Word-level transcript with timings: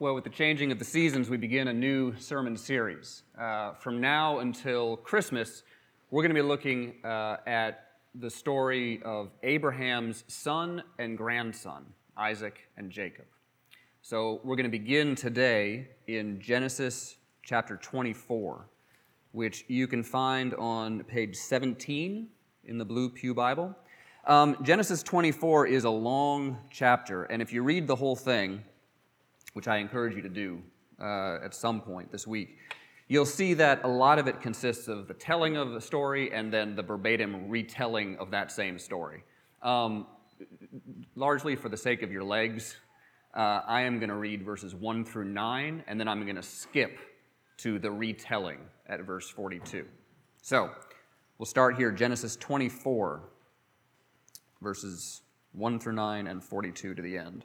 Well, 0.00 0.16
with 0.16 0.24
the 0.24 0.30
changing 0.30 0.72
of 0.72 0.80
the 0.80 0.84
seasons, 0.84 1.30
we 1.30 1.36
begin 1.36 1.68
a 1.68 1.72
new 1.72 2.16
sermon 2.18 2.56
series. 2.56 3.22
Uh, 3.38 3.74
from 3.74 4.00
now 4.00 4.40
until 4.40 4.96
Christmas, 4.96 5.62
we're 6.10 6.22
going 6.22 6.34
to 6.34 6.42
be 6.42 6.42
looking 6.42 6.94
uh, 7.04 7.36
at 7.46 7.90
the 8.16 8.28
story 8.28 9.00
of 9.04 9.30
Abraham's 9.44 10.24
son 10.26 10.82
and 10.98 11.16
grandson, 11.16 11.86
Isaac 12.16 12.58
and 12.76 12.90
Jacob. 12.90 13.26
So 14.02 14.40
we're 14.42 14.56
going 14.56 14.64
to 14.64 14.68
begin 14.68 15.14
today 15.14 15.86
in 16.08 16.40
Genesis 16.40 17.18
chapter 17.44 17.76
24, 17.76 18.66
which 19.30 19.64
you 19.68 19.86
can 19.86 20.02
find 20.02 20.54
on 20.54 21.04
page 21.04 21.36
17 21.36 22.26
in 22.64 22.78
the 22.78 22.84
Blue 22.84 23.08
Pew 23.08 23.32
Bible. 23.32 23.76
Um, 24.26 24.56
Genesis 24.64 25.04
24 25.04 25.68
is 25.68 25.84
a 25.84 25.90
long 25.90 26.58
chapter, 26.68 27.24
and 27.24 27.40
if 27.40 27.52
you 27.52 27.62
read 27.62 27.86
the 27.86 27.94
whole 27.94 28.16
thing, 28.16 28.64
which 29.54 29.66
I 29.66 29.78
encourage 29.78 30.14
you 30.14 30.22
to 30.22 30.28
do 30.28 30.62
uh, 31.00 31.38
at 31.42 31.54
some 31.54 31.80
point 31.80 32.12
this 32.12 32.26
week, 32.26 32.58
you'll 33.08 33.26
see 33.26 33.54
that 33.54 33.82
a 33.84 33.88
lot 33.88 34.18
of 34.18 34.28
it 34.28 34.40
consists 34.40 34.88
of 34.88 35.08
the 35.08 35.14
telling 35.14 35.56
of 35.56 35.72
the 35.72 35.80
story 35.80 36.32
and 36.32 36.52
then 36.52 36.76
the 36.76 36.82
verbatim 36.82 37.48
retelling 37.48 38.16
of 38.18 38.30
that 38.30 38.52
same 38.52 38.78
story. 38.78 39.24
Um, 39.62 40.06
largely 41.16 41.56
for 41.56 41.68
the 41.68 41.76
sake 41.76 42.02
of 42.02 42.12
your 42.12 42.24
legs, 42.24 42.76
uh, 43.34 43.62
I 43.66 43.82
am 43.82 43.98
going 43.98 44.10
to 44.10 44.16
read 44.16 44.44
verses 44.44 44.74
1 44.74 45.04
through 45.04 45.24
9, 45.24 45.84
and 45.86 45.98
then 45.98 46.06
I'm 46.06 46.22
going 46.22 46.36
to 46.36 46.42
skip 46.42 46.98
to 47.58 47.78
the 47.78 47.90
retelling 47.90 48.58
at 48.86 49.00
verse 49.00 49.28
42. 49.28 49.86
So, 50.42 50.70
we'll 51.38 51.46
start 51.46 51.76
here 51.76 51.90
Genesis 51.90 52.36
24, 52.36 53.22
verses 54.62 55.22
1 55.52 55.80
through 55.80 55.94
9 55.94 56.26
and 56.26 56.44
42 56.44 56.94
to 56.94 57.02
the 57.02 57.18
end. 57.18 57.44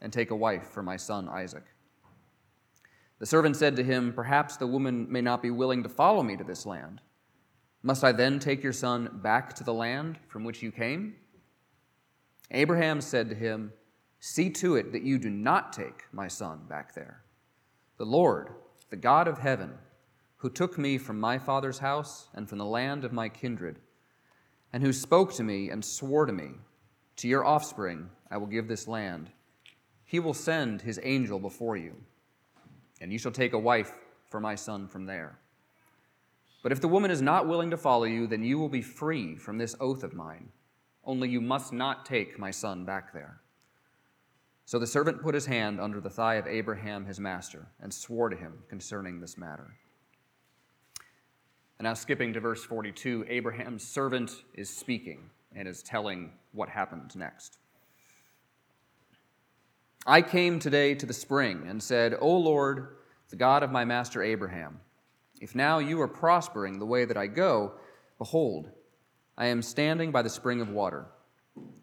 and 0.00 0.12
take 0.12 0.30
a 0.30 0.36
wife 0.36 0.68
for 0.68 0.82
my 0.82 0.96
son 0.96 1.28
Isaac. 1.28 1.64
The 3.18 3.26
servant 3.26 3.56
said 3.56 3.76
to 3.76 3.84
him, 3.84 4.12
Perhaps 4.12 4.56
the 4.56 4.66
woman 4.66 5.10
may 5.10 5.22
not 5.22 5.42
be 5.42 5.50
willing 5.50 5.82
to 5.82 5.88
follow 5.88 6.22
me 6.22 6.36
to 6.36 6.44
this 6.44 6.66
land. 6.66 7.00
Must 7.82 8.04
I 8.04 8.12
then 8.12 8.38
take 8.38 8.62
your 8.62 8.72
son 8.72 9.20
back 9.22 9.54
to 9.54 9.64
the 9.64 9.72
land 9.72 10.18
from 10.28 10.44
which 10.44 10.62
you 10.62 10.70
came? 10.70 11.16
Abraham 12.50 13.00
said 13.00 13.28
to 13.30 13.34
him, 13.34 13.72
See 14.18 14.50
to 14.50 14.76
it 14.76 14.92
that 14.92 15.02
you 15.02 15.18
do 15.18 15.30
not 15.30 15.72
take 15.72 16.04
my 16.12 16.28
son 16.28 16.60
back 16.68 16.94
there. 16.94 17.22
The 17.96 18.04
Lord, 18.04 18.50
the 18.90 18.96
God 18.96 19.28
of 19.28 19.38
heaven, 19.38 19.74
who 20.38 20.50
took 20.50 20.78
me 20.78 20.98
from 20.98 21.18
my 21.18 21.38
father's 21.38 21.78
house 21.78 22.28
and 22.34 22.48
from 22.48 22.58
the 22.58 22.64
land 22.64 23.04
of 23.04 23.12
my 23.12 23.28
kindred, 23.28 23.80
and 24.72 24.82
who 24.82 24.92
spoke 24.92 25.32
to 25.34 25.42
me 25.42 25.70
and 25.70 25.84
swore 25.84 26.26
to 26.26 26.32
me, 26.32 26.50
To 27.16 27.28
your 27.28 27.44
offspring 27.44 28.10
I 28.30 28.36
will 28.36 28.46
give 28.46 28.68
this 28.68 28.86
land 28.86 29.30
he 30.06 30.20
will 30.20 30.34
send 30.34 30.82
his 30.82 31.00
angel 31.02 31.38
before 31.38 31.76
you, 31.76 31.94
and 33.00 33.12
you 33.12 33.18
shall 33.18 33.32
take 33.32 33.52
a 33.52 33.58
wife 33.58 33.92
for 34.30 34.40
my 34.40 34.54
son 34.54 34.88
from 34.88 35.04
there. 35.04 35.38
But 36.62 36.72
if 36.72 36.80
the 36.80 36.88
woman 36.88 37.10
is 37.10 37.20
not 37.20 37.46
willing 37.46 37.70
to 37.70 37.76
follow 37.76 38.04
you, 38.04 38.26
then 38.26 38.42
you 38.42 38.58
will 38.58 38.68
be 38.68 38.82
free 38.82 39.36
from 39.36 39.58
this 39.58 39.76
oath 39.78 40.02
of 40.02 40.14
mine. 40.14 40.48
Only 41.04 41.28
you 41.28 41.40
must 41.40 41.72
not 41.72 42.06
take 42.06 42.38
my 42.38 42.50
son 42.50 42.84
back 42.84 43.12
there. 43.12 43.40
So 44.64 44.80
the 44.80 44.86
servant 44.86 45.22
put 45.22 45.34
his 45.34 45.46
hand 45.46 45.80
under 45.80 46.00
the 46.00 46.10
thigh 46.10 46.34
of 46.34 46.48
Abraham 46.48 47.04
his 47.04 47.20
master 47.20 47.68
and 47.80 47.92
swore 47.94 48.28
to 48.28 48.36
him 48.36 48.64
concerning 48.68 49.20
this 49.20 49.38
matter. 49.38 49.76
And 51.78 51.84
now, 51.84 51.94
skipping 51.94 52.32
to 52.32 52.40
verse 52.40 52.64
42, 52.64 53.26
Abraham's 53.28 53.86
servant 53.86 54.30
is 54.54 54.70
speaking 54.70 55.30
and 55.54 55.68
is 55.68 55.82
telling 55.82 56.32
what 56.52 56.68
happened 56.68 57.14
next. 57.14 57.58
I 60.08 60.22
came 60.22 60.60
today 60.60 60.94
to 60.94 61.04
the 61.04 61.12
spring 61.12 61.64
and 61.66 61.82
said, 61.82 62.14
O 62.20 62.36
Lord, 62.36 62.98
the 63.28 63.34
God 63.34 63.64
of 63.64 63.72
my 63.72 63.84
master 63.84 64.22
Abraham, 64.22 64.78
if 65.40 65.56
now 65.56 65.80
you 65.80 66.00
are 66.00 66.06
prospering 66.06 66.78
the 66.78 66.86
way 66.86 67.04
that 67.04 67.16
I 67.16 67.26
go, 67.26 67.72
behold, 68.16 68.70
I 69.36 69.46
am 69.46 69.62
standing 69.62 70.12
by 70.12 70.22
the 70.22 70.30
spring 70.30 70.60
of 70.60 70.70
water. 70.70 71.06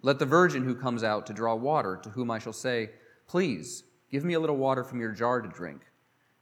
Let 0.04 0.20
the 0.20 0.26
virgin 0.26 0.64
who 0.64 0.74
comes 0.74 1.04
out 1.04 1.26
to 1.26 1.34
draw 1.34 1.54
water, 1.56 2.00
to 2.02 2.10
whom 2.12 2.32
I 2.32 2.40
shall 2.40 2.54
say, 2.54 2.92
Please, 3.28 3.84
give 4.10 4.24
me 4.24 4.36
a 4.36 4.40
little 4.40 4.56
water 4.56 4.86
from 4.86 5.02
your 5.02 5.12
jar 5.12 5.42
to 5.42 5.50
drink, 5.50 5.82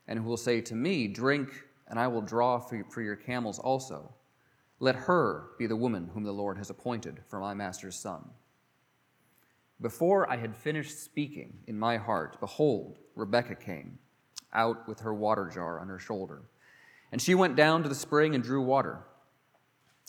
and 0.08 0.20
who 0.20 0.26
will 0.26 0.38
say 0.38 0.62
to 0.62 0.76
me, 0.76 1.08
Drink, 1.08 1.50
and 1.88 2.00
I 2.00 2.08
will 2.08 2.22
draw 2.22 2.60
for 2.60 3.02
your 3.02 3.16
camels 3.16 3.58
also. 3.58 4.14
Let 4.80 4.96
her 4.96 5.50
be 5.58 5.66
the 5.66 5.76
woman 5.76 6.12
whom 6.14 6.26
the 6.26 6.32
Lord 6.32 6.60
has 6.60 6.70
appointed 6.70 7.22
for 7.28 7.40
my 7.40 7.56
master's 7.56 7.96
son. 7.96 8.30
Before 9.82 10.30
I 10.30 10.38
had 10.38 10.56
finished 10.56 11.04
speaking 11.04 11.54
in 11.66 11.78
my 11.78 11.98
heart, 11.98 12.40
behold, 12.40 13.00
Rebekah 13.16 13.56
came 13.56 13.98
out 14.54 14.88
with 14.88 15.00
her 15.00 15.14
water 15.14 15.50
jar 15.52 15.80
on 15.80 15.88
her 15.88 15.98
shoulder. 15.98 16.44
And 17.12 17.22
she 17.22 17.34
went 17.34 17.56
down 17.56 17.82
to 17.84 17.90
the 17.90 17.96
spring 17.96 18.36
and 18.36 18.44
drew 18.44 18.62
water. 18.62 19.00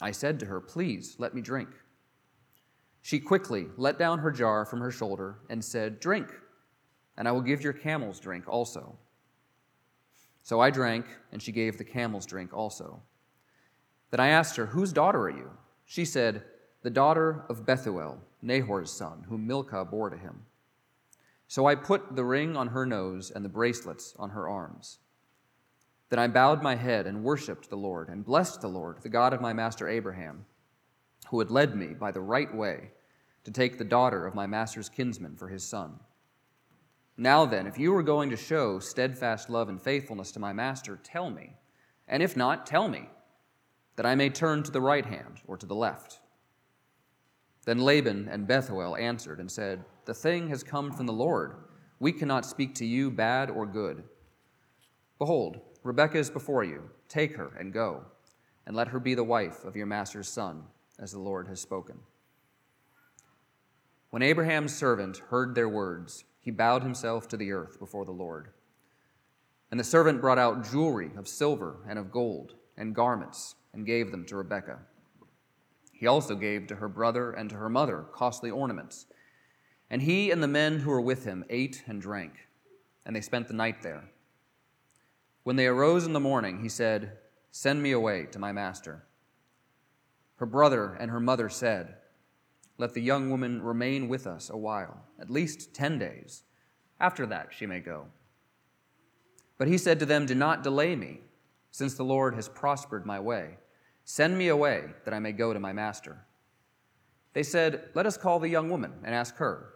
I 0.01 0.11
said 0.11 0.39
to 0.41 0.47
her, 0.47 0.61
Please 0.61 1.17
let 1.19 1.35
me 1.35 1.41
drink. 1.41 1.71
She 3.01 3.19
quickly 3.19 3.67
let 3.77 3.99
down 3.99 4.19
her 4.19 4.31
jar 4.31 4.65
from 4.65 4.81
her 4.81 4.91
shoulder 4.91 5.39
and 5.49 5.65
said, 5.65 6.01
Drink, 6.01 6.29
and 7.17 7.27
I 7.27 7.33
will 7.33 7.41
give 7.41 7.63
your 7.63 7.73
camels 7.73 8.21
drink 8.21 8.45
also. 8.49 8.99
So 10.43 10.61
I 10.61 10.71
drank, 10.71 11.07
and 11.33 11.41
she 11.43 11.51
gave 11.51 11.79
the 11.79 11.85
camels 11.85 12.27
drink 12.27 12.53
also. 12.53 13.01
Then 14.11 14.21
I 14.21 14.29
asked 14.29 14.57
her, 14.57 14.67
Whose 14.67 14.93
daughter 14.93 15.23
are 15.23 15.31
you? 15.31 15.51
She 15.87 16.05
said, 16.05 16.45
The 16.83 16.91
daughter 16.91 17.45
of 17.49 17.65
Bethuel 17.65 18.21
Nahor's 18.43 18.91
son, 18.91 19.25
whom 19.29 19.47
Milcah 19.47 19.85
bore 19.85 20.11
to 20.11 20.17
him. 20.17 20.43
So 21.47 21.67
I 21.67 21.75
put 21.75 22.17
the 22.17 22.25
ring 22.25 22.57
on 22.57 22.69
her 22.69 22.85
nose 22.85 23.31
and 23.31 23.45
the 23.45 23.49
bracelets 23.49 24.15
on 24.19 24.31
her 24.31 24.49
arms. 24.49 24.99
Then 26.09 26.19
I 26.19 26.27
bowed 26.27 26.63
my 26.63 26.75
head 26.75 27.07
and 27.07 27.23
worshipped 27.23 27.71
the 27.71 27.77
Lord, 27.77 28.09
and 28.09 28.25
blessed 28.25 28.61
the 28.61 28.69
Lord, 28.69 29.03
the 29.03 29.09
God 29.09 29.33
of 29.33 29.41
my 29.41 29.53
master 29.53 29.89
Abraham, 29.89 30.45
who 31.29 31.39
had 31.39 31.51
led 31.51 31.77
me 31.77 31.89
by 31.95 32.11
the 32.11 32.21
right 32.21 32.55
way 32.55 32.91
to 33.45 33.51
take 33.51 33.79
the 33.79 33.85
daughter 33.85 34.27
of 34.27 34.35
my 34.35 34.47
master's 34.47 34.89
kinsman 34.89 35.37
for 35.37 35.49
his 35.49 35.63
son. 35.63 36.01
Now 37.17 37.47
then, 37.47 37.67
if 37.67 37.79
you 37.79 37.95
are 37.95 38.03
going 38.03 38.31
to 38.31 38.37
show 38.37 38.79
steadfast 38.79 39.49
love 39.49 39.69
and 39.69 39.81
faithfulness 39.81 40.33
to 40.33 40.41
my 40.41 40.53
master, 40.53 40.99
tell 41.03 41.31
me, 41.31 41.53
and 42.09 42.23
if 42.23 42.37
not, 42.37 42.67
tell 42.67 42.89
me, 42.89 43.09
that 43.97 44.07
I 44.07 44.15
may 44.15 44.31
turn 44.31 44.63
to 44.65 44.73
the 44.73 44.81
right 44.81 45.07
hand 45.07 45.41
or 45.47 45.57
to 45.57 45.67
the 45.67 45.75
left. 45.75 46.19
Then 47.65 47.79
Laban 47.79 48.29
and 48.29 48.47
Bethuel 48.47 48.97
answered 48.97 49.39
and 49.39 49.51
said, 49.51 49.85
The 50.05 50.15
thing 50.15 50.49
has 50.49 50.63
come 50.63 50.93
from 50.93 51.07
the 51.07 51.13
Lord. 51.13 51.55
We 52.01 52.13
cannot 52.13 52.45
speak 52.45 52.75
to 52.77 52.87
you 52.87 53.11
bad 53.11 53.51
or 53.51 53.67
good. 53.67 54.03
Behold, 55.19 55.61
Rebekah 55.85 56.19
is 56.19 56.31
before 56.31 56.65
you. 56.65 56.91
Take 57.09 57.37
her 57.37 57.53
and 57.59 57.73
go, 57.73 58.05
and 58.67 58.75
let 58.75 58.89
her 58.89 58.99
be 58.99 59.15
the 59.15 59.23
wife 59.23 59.65
of 59.65 59.77
your 59.77 59.87
master's 59.87 60.29
son, 60.29 60.65
as 60.99 61.13
the 61.13 61.21
Lord 61.21 61.47
has 61.47 61.61
spoken. 61.61 61.99
When 64.11 64.23
Abraham's 64.23 64.75
servant 64.75 65.19
heard 65.29 65.55
their 65.55 65.69
words, 65.69 66.25
he 66.41 66.51
bowed 66.51 66.83
himself 66.83 67.29
to 67.29 67.37
the 67.37 67.53
earth 67.53 67.79
before 67.79 68.05
the 68.05 68.11
Lord. 68.11 68.49
And 69.71 69.79
the 69.79 69.85
servant 69.85 70.21
brought 70.21 70.39
out 70.39 70.71
jewelry 70.71 71.13
of 71.17 71.29
silver 71.29 71.77
and 71.89 71.99
of 71.99 72.11
gold, 72.11 72.55
and 72.77 72.95
garments, 72.95 73.55
and 73.73 73.87
gave 73.87 74.11
them 74.11 74.27
to 74.27 74.37
Rebekah. 74.37 74.81
He 76.03 76.09
also 76.09 76.35
gave 76.35 76.67
to 76.67 76.75
her 76.75 76.89
brother 76.89 77.31
and 77.31 77.49
to 77.51 77.55
her 77.55 77.69
mother 77.69 78.05
costly 78.13 78.51
ornaments. 78.51 79.07
And 79.89 80.03
he 80.03 80.33
and 80.33 80.43
the 80.43 80.49
men 80.49 80.81
who 80.81 80.91
were 80.91 81.01
with 81.01 81.25
him 81.25 81.45
ate 81.49 81.85
and 81.87 82.03
drank, 82.03 82.33
and 83.07 83.15
they 83.15 83.21
spent 83.21 83.47
the 83.47 83.55
night 83.55 83.83
there. 83.83 84.11
When 85.45 85.55
they 85.55 85.69
arose 85.69 86.05
in 86.05 86.13
the 86.13 86.19
morning, 86.19 86.61
he 86.61 86.69
said, 86.69 87.19
Send 87.53 87.85
me 87.85 87.93
away 87.93 88.27
to 88.33 88.41
my 88.41 88.51
master. 88.51 89.05
Her 90.39 90.47
brother 90.47 90.95
and 90.99 91.09
her 91.09 91.21
mother 91.21 91.49
said, 91.49 91.95
Let 92.79 92.95
the 92.95 93.01
young 93.01 93.31
woman 93.31 93.63
remain 93.63 94.09
with 94.09 94.27
us 94.27 94.51
a 94.51 94.57
while, 94.57 95.05
at 95.21 95.31
least 95.31 95.73
ten 95.73 96.01
days. 96.01 96.43
After 96.99 97.27
that, 97.27 97.51
she 97.57 97.65
may 97.65 97.79
go. 97.79 98.07
But 99.57 99.69
he 99.69 99.79
said 99.79 100.01
to 100.01 100.07
them, 100.07 100.27
Do 100.27 100.35
not 100.35 100.65
delay 100.65 100.97
me, 100.97 101.21
since 101.71 101.95
the 101.95 102.03
Lord 102.03 102.35
has 102.35 102.49
prospered 102.49 103.07
my 103.07 103.21
way. 103.21 103.59
Send 104.05 104.37
me 104.37 104.49
away 104.49 104.85
that 105.05 105.15
I 105.15 105.19
may 105.19 105.33
go 105.33 105.53
to 105.53 105.61
my 105.61 105.73
master. 105.73 106.25
They 107.33 107.43
said, 107.43 107.89
Let 107.95 108.07
us 108.07 108.17
call 108.17 108.39
the 108.39 108.49
young 108.49 108.69
woman 108.69 108.93
and 109.05 109.15
ask 109.15 109.37
her. 109.37 109.75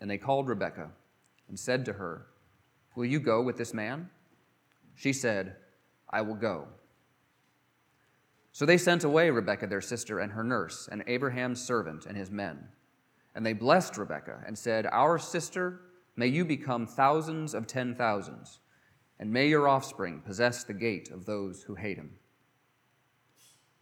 And 0.00 0.10
they 0.10 0.18
called 0.18 0.48
Rebekah 0.48 0.90
and 1.48 1.58
said 1.58 1.84
to 1.84 1.92
her, 1.94 2.26
Will 2.96 3.04
you 3.04 3.20
go 3.20 3.42
with 3.42 3.56
this 3.56 3.74
man? 3.74 4.10
She 4.94 5.12
said, 5.12 5.56
I 6.08 6.22
will 6.22 6.34
go. 6.34 6.66
So 8.52 8.66
they 8.66 8.78
sent 8.78 9.04
away 9.04 9.30
Rebekah, 9.30 9.68
their 9.68 9.80
sister, 9.80 10.18
and 10.18 10.32
her 10.32 10.42
nurse, 10.42 10.88
and 10.90 11.04
Abraham's 11.06 11.62
servant 11.64 12.06
and 12.06 12.16
his 12.16 12.30
men. 12.30 12.68
And 13.34 13.46
they 13.46 13.52
blessed 13.52 13.96
Rebekah 13.96 14.42
and 14.46 14.58
said, 14.58 14.86
Our 14.86 15.18
sister, 15.18 15.82
may 16.16 16.26
you 16.26 16.44
become 16.44 16.86
thousands 16.86 17.54
of 17.54 17.66
ten 17.66 17.94
thousands, 17.94 18.58
and 19.20 19.32
may 19.32 19.46
your 19.48 19.68
offspring 19.68 20.20
possess 20.20 20.64
the 20.64 20.74
gate 20.74 21.10
of 21.10 21.26
those 21.26 21.62
who 21.62 21.76
hate 21.76 21.96
him. 21.96 22.10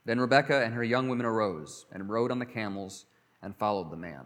Then 0.09 0.21
Rebekah 0.21 0.65
and 0.65 0.73
her 0.73 0.83
young 0.83 1.11
women 1.11 1.27
arose 1.27 1.85
and 1.93 2.09
rode 2.09 2.31
on 2.31 2.39
the 2.39 2.47
camels 2.47 3.05
and 3.43 3.55
followed 3.55 3.91
the 3.91 3.97
man. 3.99 4.25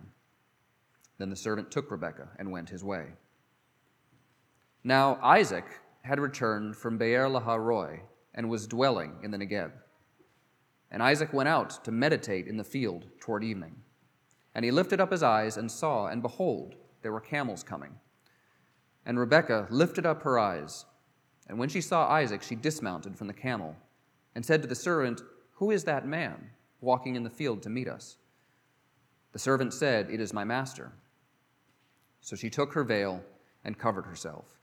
Then 1.19 1.29
the 1.29 1.35
servant 1.35 1.73
took 1.73 1.91
Rebekah 1.91 2.29
and 2.39 2.53
went 2.53 2.71
his 2.71 2.85
way. 2.85 3.07
Now 4.85 5.19
Isaac 5.21 5.65
had 6.03 6.21
returned 6.21 6.77
from 6.77 6.99
Beer 6.99 7.27
Lahai 7.29 7.59
Roi 7.59 8.03
and 8.33 8.49
was 8.49 8.69
dwelling 8.69 9.17
in 9.25 9.33
the 9.33 9.39
Negeb. 9.39 9.73
And 10.93 11.03
Isaac 11.03 11.33
went 11.33 11.49
out 11.49 11.83
to 11.85 11.91
meditate 11.91 12.47
in 12.47 12.59
the 12.59 12.63
field 12.63 13.07
toward 13.19 13.43
evening. 13.43 13.75
And 14.55 14.65
he 14.65 14.71
lifted 14.71 15.01
up 15.01 15.11
his 15.11 15.25
eyes 15.25 15.57
and 15.57 15.69
saw, 15.69 16.07
and 16.07 16.23
behold, 16.23 16.77
there 17.03 17.11
were 17.11 17.21
camels 17.21 17.65
coming. 17.65 17.97
And 19.05 19.19
Rebekah 19.19 19.67
lifted 19.69 20.07
up 20.07 20.23
her 20.23 20.39
eyes, 20.39 20.85
and 21.49 21.59
when 21.59 21.69
she 21.69 21.81
saw 21.81 22.09
Isaac, 22.09 22.45
she 22.45 22.55
dismounted 22.55 23.19
from 23.19 23.27
the 23.27 23.33
camel, 23.33 23.75
and 24.37 24.47
said 24.47 24.63
to 24.63 24.69
the 24.69 24.77
servant, 24.77 25.23
Who 25.63 25.71
is 25.71 25.85
that 25.85 26.05
man 26.05 26.51
walking 26.81 27.15
in 27.15 27.23
the 27.23 27.31
field 27.31 27.63
to 27.63 27.71
meet 27.71 27.87
us? 27.87 28.17
The 29.31 29.39
servant 29.39 29.73
said, 29.73 30.11
It 30.11 30.19
is 30.19 30.33
my 30.33 30.43
master. 30.43 30.91
So 32.21 32.35
she 32.35 32.51
took 32.51 32.73
her 32.73 32.83
veil 32.83 33.23
and 33.65 33.79
covered 33.79 34.07
herself. 34.07 34.59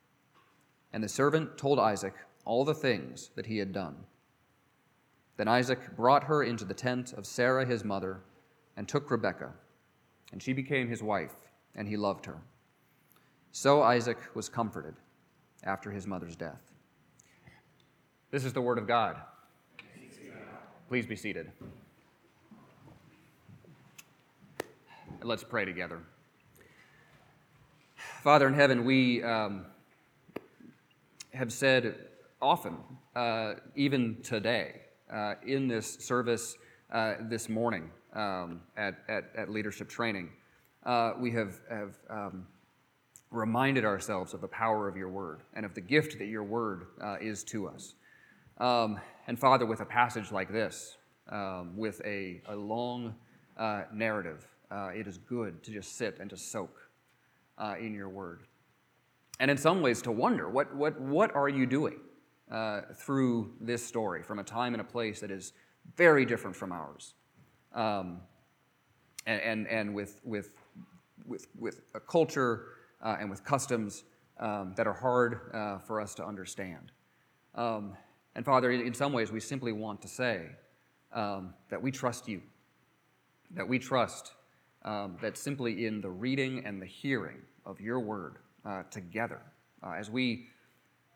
And 0.91 1.01
the 1.01 1.07
servant 1.07 1.57
told 1.57 1.79
Isaac 1.79 2.15
all 2.43 2.65
the 2.65 2.73
things 2.73 3.31
that 3.35 3.45
he 3.45 3.59
had 3.59 3.71
done. 3.71 3.95
Then 5.37 5.47
Isaac 5.47 5.95
brought 5.95 6.25
her 6.25 6.43
into 6.43 6.65
the 6.65 6.73
tent 6.73 7.13
of 7.13 7.25
Sarah 7.25 7.65
his 7.65 7.85
mother 7.85 8.19
and 8.75 8.85
took 8.85 9.09
Rebekah, 9.09 9.53
and 10.33 10.43
she 10.43 10.51
became 10.51 10.89
his 10.89 11.01
wife, 11.01 11.35
and 11.75 11.87
he 11.87 11.95
loved 11.95 12.25
her. 12.25 12.41
So 13.53 13.83
Isaac 13.83 14.17
was 14.35 14.49
comforted 14.49 14.95
after 15.63 15.91
his 15.91 16.05
mother's 16.05 16.35
death. 16.35 16.73
This 18.31 18.43
is 18.43 18.51
the 18.51 18.61
word 18.61 18.77
of 18.77 18.85
God. 18.85 19.15
Please 20.89 21.05
be 21.05 21.15
seated. 21.15 21.49
Let's 25.23 25.43
pray 25.45 25.63
together. 25.63 25.99
Father 28.21 28.47
in 28.47 28.53
heaven, 28.53 28.83
we. 28.83 29.23
Um, 29.23 29.65
have 31.33 31.53
said 31.53 31.95
often, 32.41 32.75
uh, 33.15 33.53
even 33.75 34.17
today, 34.23 34.81
uh, 35.11 35.35
in 35.45 35.67
this 35.67 35.95
service 35.95 36.57
uh, 36.91 37.15
this 37.21 37.49
morning 37.49 37.89
um, 38.13 38.61
at, 38.77 38.95
at, 39.07 39.31
at, 39.37 39.49
leadership 39.49 39.89
training, 39.89 40.29
uh, 40.85 41.13
we 41.19 41.31
have, 41.31 41.59
have 41.69 41.97
um, 42.09 42.45
reminded 43.31 43.85
ourselves 43.85 44.33
of 44.33 44.41
the 44.41 44.47
power 44.47 44.87
of 44.87 44.97
your 44.97 45.09
word 45.09 45.41
and 45.53 45.65
of 45.65 45.73
the 45.73 45.81
gift 45.81 46.17
that 46.19 46.25
your 46.25 46.43
word 46.43 46.87
uh, 47.01 47.15
is 47.21 47.43
to 47.43 47.67
us. 47.67 47.93
Um, 48.59 48.99
and 49.27 49.39
Father, 49.39 49.65
with 49.65 49.79
a 49.79 49.85
passage 49.85 50.31
like 50.31 50.51
this, 50.51 50.97
um, 51.29 51.77
with 51.77 52.01
a, 52.05 52.41
a 52.47 52.55
long 52.55 53.15
uh, 53.57 53.83
narrative, 53.93 54.47
it 54.93 55.07
is 55.07 55.17
good 55.17 55.63
to 55.63 55.71
just 55.71 55.97
sit 55.97 56.17
and 56.19 56.29
to 56.29 56.37
soak 56.37 56.89
in 57.79 57.93
your 57.93 58.09
word 58.09 58.43
and 59.39 59.49
in 59.49 59.57
some 59.57 59.81
ways 59.81 60.01
to 60.01 60.11
wonder 60.11 60.49
what, 60.49 60.75
what, 60.75 60.99
what 60.99 61.33
are 61.33 61.49
you 61.49 61.65
doing 61.65 61.99
uh, 62.51 62.81
through 62.95 63.53
this 63.61 63.85
story 63.85 64.21
from 64.21 64.39
a 64.39 64.43
time 64.43 64.73
and 64.73 64.81
a 64.81 64.85
place 64.85 65.21
that 65.21 65.31
is 65.31 65.53
very 65.95 66.25
different 66.25 66.55
from 66.55 66.71
ours 66.71 67.13
um, 67.73 68.19
and, 69.25 69.41
and, 69.41 69.67
and, 69.67 69.93
with, 69.93 70.19
with, 70.23 70.51
with, 71.25 71.47
with 71.57 71.81
a 71.95 71.99
culture 71.99 72.65
uh, 73.01 73.17
and 73.19 73.29
with 73.29 73.43
customs 73.43 74.03
um, 74.39 74.73
that 74.75 74.87
are 74.87 74.93
hard 74.93 75.51
uh, 75.53 75.77
for 75.79 76.01
us 76.01 76.13
to 76.15 76.25
understand. 76.25 76.91
And 78.35 78.45
Father, 78.45 78.71
in, 78.71 78.81
in, 78.81 78.93
some 78.93 79.13
ways, 79.13 79.31
we 79.31 79.39
simply 79.39 79.71
want 79.71 80.01
to 80.01 80.07
say 80.07 80.47
um, 81.13 81.53
that 81.69 81.81
we 81.81 81.91
trust 81.91 82.27
you, 82.27 82.41
that 83.51 83.67
we 83.67 83.79
trust 83.79 84.33
um, 84.85 85.17
that 85.21 85.37
simply 85.37 85.85
in 85.85 86.01
the 86.01 86.09
reading 86.09 86.65
and 86.65 86.81
the 86.81 86.85
hearing 86.85 87.41
of 87.65 87.81
your 87.81 87.99
word, 87.99 88.37
uh, 88.65 88.83
together 88.91 89.41
uh, 89.83 89.91
as 89.91 90.09
we 90.09 90.47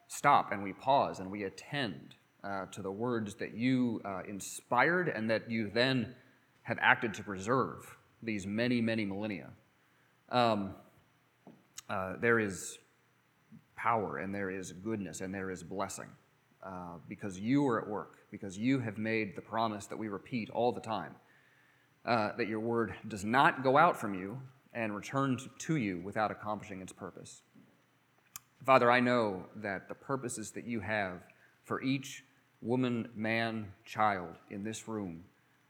stop 0.08 0.52
and 0.52 0.64
we 0.64 0.74
pause 0.74 1.20
and 1.20 1.30
we 1.30 1.44
attend 1.44 2.16
uh, 2.44 2.66
to 2.68 2.82
the 2.82 2.92
words 2.92 3.36
that 3.36 3.54
you 3.54 4.02
uh, 4.06 4.22
inspired 4.28 5.10
and 5.10 5.30
that 5.30 5.50
you 5.50 5.70
then 5.74 6.14
have 6.62 6.78
acted 6.82 7.14
to 7.14 7.24
preserve 7.24 7.98
these 8.22 8.46
many, 8.46 8.82
many 8.82 9.06
millennia. 9.06 9.50
Um, 10.30 10.76
uh, 11.90 12.14
there 12.20 12.40
is 12.40 12.78
power 13.76 14.18
and 14.18 14.34
there 14.34 14.50
is 14.50 14.72
goodness 14.72 15.22
and 15.22 15.34
there 15.34 15.52
is 15.52 15.64
blessing 15.64 16.08
uh, 16.66 16.98
because 17.08 17.40
you 17.40 17.68
are 17.68 17.82
at 17.82 17.88
work, 17.88 18.18
because 18.32 18.58
you 18.58 18.80
have 18.80 18.98
made 18.98 19.36
the 19.36 19.42
promise 19.42 19.86
that 19.88 19.98
we 19.98 20.08
repeat 20.08 20.50
all 20.50 20.72
the 20.72 20.82
time. 20.82 21.16
that 22.06 22.48
your 22.48 22.60
word 22.60 22.94
does 23.08 23.24
not 23.24 23.64
go 23.64 23.78
out 23.78 24.00
from 24.00 24.14
you, 24.14 24.38
and 24.74 24.96
return 24.96 25.38
to 25.60 25.76
you 25.76 26.02
without 26.04 26.32
accomplishing 26.32 26.82
its 26.82 26.92
purpose. 26.92 27.44
Father, 28.66 28.90
I 28.90 29.00
know 29.00 29.46
that 29.58 29.88
the 29.88 29.96
purposes 29.96 30.52
that 30.52 30.66
you 30.66 30.80
have 30.80 31.22
for 31.64 31.82
each 31.82 32.24
woman, 32.62 33.10
man, 33.16 33.72
child 33.86 34.36
in 34.50 34.64
this 34.64 34.88
room 34.88 35.24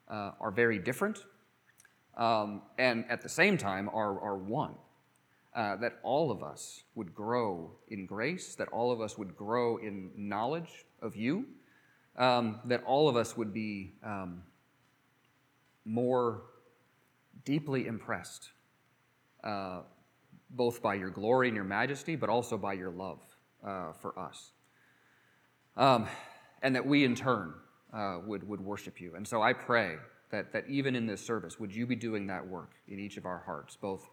uh, 0.07 0.31
are 0.39 0.51
very 0.51 0.79
different 0.79 1.25
um, 2.17 2.61
and 2.77 3.05
at 3.09 3.21
the 3.21 3.29
same 3.29 3.57
time 3.57 3.89
are, 3.89 4.19
are 4.21 4.37
one. 4.37 4.75
Uh, 5.55 5.75
that 5.75 5.99
all 6.01 6.31
of 6.31 6.41
us 6.41 6.83
would 6.95 7.13
grow 7.13 7.69
in 7.89 8.07
grace, 8.07 8.55
that 8.55 8.67
all 8.69 8.91
of 8.91 8.99
us 8.99 9.19
would 9.19 9.35
grow 9.35 9.77
in 9.77 10.09
knowledge 10.17 10.85
of 10.99 11.15
you, 11.15 11.45
um, 12.17 12.59
that 12.65 12.83
all 12.85 13.07
of 13.07 13.15
us 13.15 13.37
would 13.37 13.53
be 13.53 13.93
um, 14.03 14.41
more 15.85 16.41
deeply 17.45 17.85
impressed 17.85 18.49
uh, 19.43 19.81
both 20.49 20.81
by 20.81 20.95
your 20.95 21.09
glory 21.09 21.49
and 21.49 21.55
your 21.55 21.65
majesty, 21.65 22.15
but 22.15 22.29
also 22.29 22.57
by 22.57 22.73
your 22.73 22.91
love 22.91 23.19
uh, 23.63 23.91
for 23.93 24.17
us. 24.17 24.53
Um, 25.75 26.07
and 26.61 26.75
that 26.75 26.85
we 26.85 27.03
in 27.03 27.15
turn 27.15 27.53
uh, 27.93 28.19
would, 28.25 28.47
would 28.47 28.61
worship 28.61 29.01
you. 29.01 29.15
And 29.15 29.27
so 29.27 29.41
I 29.41 29.53
pray 29.53 29.97
that, 30.31 30.53
that 30.53 30.67
even 30.67 30.95
in 30.95 31.05
this 31.05 31.21
service, 31.21 31.59
would 31.59 31.75
you 31.75 31.85
be 31.85 31.95
doing 31.95 32.27
that 32.27 32.47
work 32.47 32.71
in 32.87 32.99
each 32.99 33.17
of 33.17 33.25
our 33.25 33.43
hearts, 33.45 33.75
both 33.75 34.09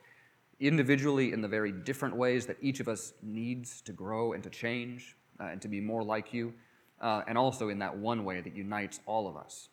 individually 0.60 1.32
in 1.32 1.40
the 1.40 1.48
very 1.48 1.72
different 1.72 2.14
ways 2.14 2.46
that 2.46 2.58
each 2.60 2.80
of 2.80 2.88
us 2.88 3.14
needs 3.22 3.80
to 3.80 3.92
grow 3.92 4.34
and 4.34 4.42
to 4.44 4.50
change 4.50 5.16
uh, 5.40 5.44
and 5.44 5.60
to 5.62 5.68
be 5.68 5.80
more 5.80 6.04
like 6.04 6.34
you, 6.34 6.52
uh, 7.00 7.22
and 7.26 7.38
also 7.38 7.70
in 7.70 7.78
that 7.78 7.96
one 7.96 8.24
way 8.24 8.42
that 8.42 8.54
unites 8.54 9.00
all 9.06 9.26
of 9.26 9.36
us. 9.36 9.70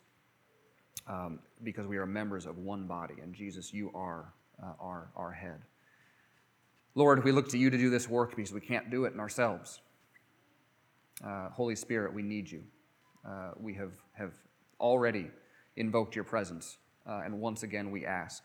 Um, 1.06 1.40
because 1.62 1.86
we 1.86 1.96
are 1.96 2.06
members 2.06 2.44
of 2.46 2.58
one 2.58 2.86
body, 2.86 3.14
and 3.22 3.34
Jesus, 3.34 3.72
you 3.72 3.90
are 3.94 4.32
uh, 4.62 4.72
our, 4.80 5.10
our 5.16 5.32
head. 5.32 5.60
Lord, 6.94 7.24
we 7.24 7.32
look 7.32 7.48
to 7.50 7.58
you 7.58 7.70
to 7.70 7.78
do 7.78 7.88
this 7.88 8.08
work 8.08 8.34
because 8.34 8.52
we 8.52 8.60
can't 8.60 8.90
do 8.90 9.04
it 9.04 9.14
in 9.14 9.20
ourselves. 9.20 9.80
Uh, 11.24 11.48
Holy 11.50 11.76
Spirit, 11.76 12.12
we 12.12 12.22
need 12.22 12.50
you. 12.50 12.62
Uh, 13.26 13.52
we 13.58 13.74
have, 13.74 13.92
have 14.12 14.32
already 14.80 15.30
invoked 15.76 16.14
your 16.14 16.24
presence, 16.24 16.78
uh, 17.06 17.22
and 17.24 17.40
once 17.40 17.62
again 17.62 17.90
we 17.90 18.04
ask 18.06 18.42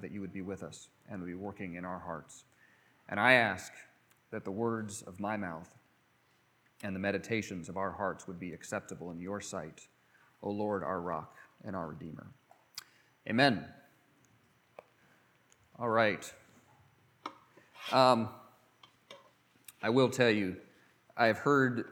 that 0.00 0.12
you 0.12 0.20
would 0.20 0.32
be 0.32 0.40
with 0.40 0.62
us 0.62 0.88
and 1.08 1.20
would 1.20 1.26
be 1.26 1.34
working 1.34 1.74
in 1.74 1.84
our 1.84 1.98
hearts. 1.98 2.44
And 3.08 3.20
I 3.20 3.34
ask 3.34 3.72
that 4.30 4.44
the 4.44 4.50
words 4.50 5.02
of 5.02 5.20
my 5.20 5.36
mouth 5.36 5.68
and 6.82 6.94
the 6.94 7.00
meditations 7.00 7.68
of 7.68 7.76
our 7.76 7.92
hearts 7.92 8.26
would 8.26 8.38
be 8.38 8.52
acceptable 8.52 9.10
in 9.10 9.20
your 9.20 9.40
sight, 9.40 9.86
O 10.42 10.50
Lord, 10.50 10.82
our 10.82 11.00
rock 11.00 11.34
and 11.64 11.74
our 11.74 11.88
Redeemer. 11.88 12.26
Amen. 13.28 13.64
All 15.78 15.88
right. 15.88 16.30
Um, 17.92 18.28
I 19.82 19.90
will 19.90 20.08
tell 20.08 20.30
you, 20.30 20.56
I've 21.16 21.38
heard 21.38 21.86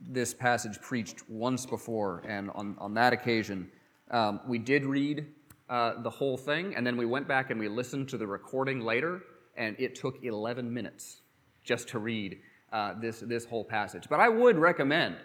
this 0.00 0.32
passage 0.32 0.80
preached 0.80 1.28
once 1.28 1.66
before, 1.66 2.22
and 2.26 2.50
on, 2.54 2.76
on 2.78 2.94
that 2.94 3.12
occasion, 3.12 3.70
um, 4.10 4.40
we 4.46 4.58
did 4.58 4.84
read 4.84 5.26
uh, 5.68 6.00
the 6.02 6.10
whole 6.10 6.36
thing, 6.36 6.74
and 6.74 6.86
then 6.86 6.96
we 6.96 7.06
went 7.06 7.28
back 7.28 7.50
and 7.50 7.60
we 7.60 7.68
listened 7.68 8.08
to 8.08 8.16
the 8.16 8.26
recording 8.26 8.80
later, 8.80 9.22
and 9.56 9.76
it 9.78 9.94
took 9.94 10.24
11 10.24 10.72
minutes 10.72 11.20
just 11.62 11.88
to 11.88 11.98
read 11.98 12.38
uh, 12.72 12.94
this, 13.00 13.20
this 13.20 13.44
whole 13.44 13.64
passage. 13.64 14.04
But 14.08 14.20
I 14.20 14.28
would 14.28 14.56
recommend 14.56 15.16